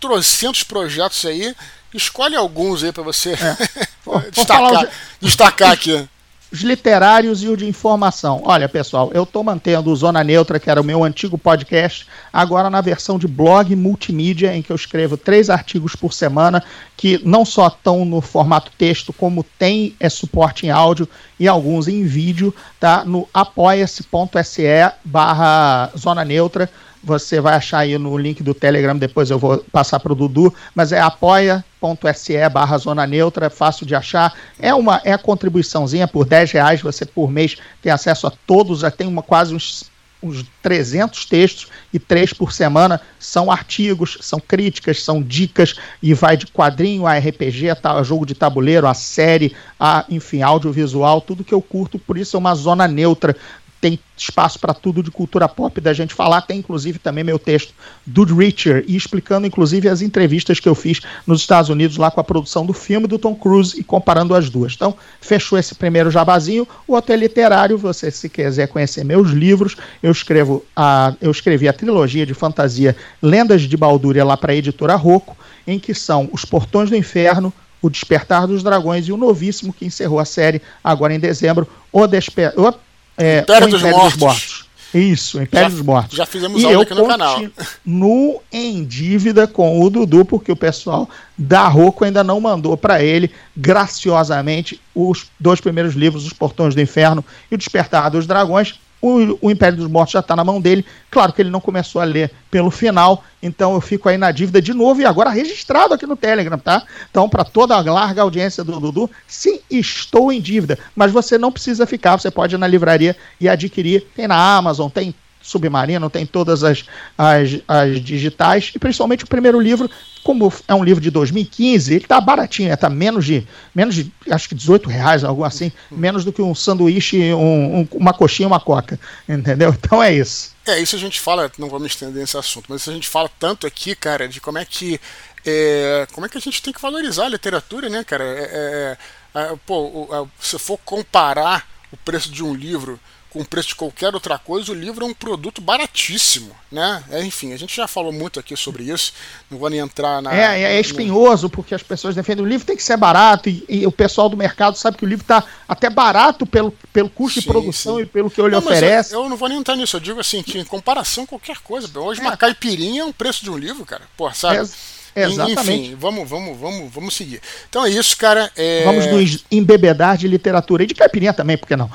[0.00, 1.54] trocentos projetos aí.
[1.92, 3.56] Escolhe alguns aí para você é.
[4.30, 4.88] destacar,
[5.20, 6.08] destacar aqui.
[6.52, 8.42] Os literários e o de informação.
[8.44, 12.68] Olha, pessoal, eu estou mantendo o Zona Neutra, que era o meu antigo podcast, agora
[12.68, 16.60] na versão de blog multimídia, em que eu escrevo três artigos por semana,
[16.96, 21.86] que não só estão no formato texto, como tem é, suporte em áudio e alguns
[21.86, 23.04] em vídeo, tá?
[23.04, 26.68] No apoia-se.se barra Zona Neutra
[27.02, 30.54] você vai achar aí no link do Telegram, depois eu vou passar para o Dudu,
[30.74, 34.34] mas é apoia.se barra zona neutra, é fácil de achar.
[34.58, 38.90] É uma é contribuiçãozinha por 10 reais, você por mês tem acesso a todos, já
[38.90, 39.90] tem uma, quase uns,
[40.22, 46.36] uns 300 textos e três por semana são artigos, são críticas, são dicas e vai
[46.36, 51.54] de quadrinho a RPG, a jogo de tabuleiro, a série, a, enfim, audiovisual, tudo que
[51.54, 53.34] eu curto, por isso é uma zona neutra
[53.80, 56.42] tem espaço para tudo de cultura pop da gente falar.
[56.42, 57.72] Tem inclusive também meu texto
[58.04, 62.20] do Richard e explicando inclusive as entrevistas que eu fiz nos Estados Unidos lá com
[62.20, 64.74] a produção do filme do Tom Cruise e comparando as duas.
[64.74, 66.68] Então, fechou esse primeiro jabazinho.
[66.86, 67.78] O é literário.
[67.78, 72.94] Você, se quiser conhecer meus livros, eu escrevo a, eu escrevi a trilogia de fantasia
[73.22, 77.52] Lendas de Baldúria lá para a editora Rocco, em que são Os Portões do Inferno,
[77.80, 82.06] o Despertar dos Dragões e o Novíssimo, que encerrou a série agora em dezembro, O
[82.06, 82.74] Despertar
[83.20, 84.12] é, Império, dos, Império Mortos.
[84.12, 84.70] dos Mortos.
[84.92, 86.16] Isso, Império já, dos Mortos.
[86.16, 87.40] Já fizemos e aqui no canal.
[87.84, 91.08] No em dívida com o Dudu, porque o pessoal
[91.38, 96.80] da Rocco ainda não mandou para ele, graciosamente, os dois primeiros livros, Os Portões do
[96.80, 98.80] Inferno e O Despertar dos Dragões.
[99.00, 100.84] O, o Império dos Mortos já está na mão dele.
[101.10, 104.60] Claro que ele não começou a ler pelo final, então eu fico aí na dívida
[104.60, 106.82] de novo e agora registrado aqui no Telegram, tá?
[107.10, 111.52] Então, para toda a larga audiência do Dudu, sim, estou em dívida, mas você não
[111.52, 114.06] precisa ficar, você pode ir na livraria e adquirir.
[114.14, 116.84] Tem na Amazon, tem Submarino, tem todas as,
[117.16, 119.90] as, as digitais, e principalmente o primeiro livro,
[120.22, 124.48] como é um livro de 2015, ele tá baratinho, tá menos de, menos de, acho
[124.48, 128.60] que 18 reais, algo assim, menos do que um sanduíche, um, um, uma coxinha uma
[128.60, 129.74] coca, entendeu?
[129.80, 130.54] Então é isso.
[130.66, 133.66] É, isso a gente fala, não vamos estender nesse assunto, mas a gente fala tanto
[133.66, 135.00] aqui, cara, de como é que,
[135.44, 138.24] é, como é que a gente tem que valorizar a literatura, né, cara?
[138.24, 138.96] É,
[139.34, 143.00] é, é pô, se for comparar o preço de um livro
[143.30, 147.02] com o preço de qualquer outra coisa, o livro é um produto baratíssimo, né?
[147.10, 149.12] É, enfim, a gente já falou muito aqui sobre isso,
[149.48, 150.34] não vou nem entrar na...
[150.34, 151.50] É, é espinhoso, no...
[151.50, 154.36] porque as pessoas defendem o livro tem que ser barato, e, e, o pessoal do
[154.36, 158.02] mercado sabe que o livro está até barato pelo, pelo custo sim, de produção sim.
[158.02, 159.14] e pelo que ele não, oferece.
[159.14, 161.88] Eu, eu, não vou nem entrar nisso, eu digo assim, que em comparação qualquer coisa,
[161.98, 162.24] hoje é.
[162.24, 164.58] uma caipirinha é um preço de um livro, cara, pô, sabe?
[164.58, 164.99] É.
[165.14, 165.70] Exatamente.
[165.70, 167.40] Enfim, vamos, vamos, vamos, vamos seguir.
[167.68, 168.50] Então é isso, cara.
[168.56, 168.84] É...
[168.84, 171.90] Vamos nos embebedar de literatura e de caipirinha também, por que não?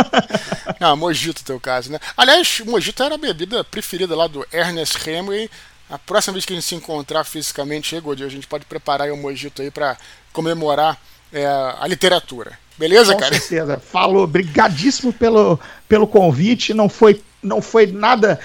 [0.80, 1.98] ah, mojito, teu caso, né?
[2.16, 5.50] Aliás, mojito era a bebida preferida lá do Ernest Hemingway.
[5.88, 9.60] A próxima vez que a gente se encontrar fisicamente, a gente pode preparar um mojito
[9.60, 9.96] aí para
[10.32, 11.00] comemorar
[11.32, 12.58] é, a literatura.
[12.78, 13.34] Beleza, Com cara?
[13.34, 13.78] Com certeza.
[13.78, 14.24] Falou.
[14.24, 16.72] Obrigadíssimo pelo, pelo convite.
[16.72, 18.38] Não foi não foi nada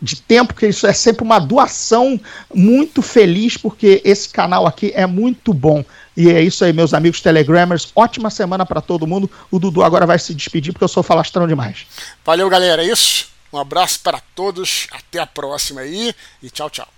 [0.00, 2.20] de tempo, que isso é sempre uma doação
[2.52, 5.84] muito feliz, porque esse canal aqui é muito bom.
[6.16, 7.90] E é isso aí, meus amigos Telegrammers.
[7.94, 9.30] Ótima semana para todo mundo.
[9.50, 11.86] O Dudu agora vai se despedir, porque eu sou falastrão demais.
[12.24, 12.84] Valeu, galera.
[12.84, 13.28] É isso.
[13.52, 14.86] Um abraço para todos.
[14.92, 16.14] Até a próxima aí.
[16.42, 16.93] E tchau, tchau.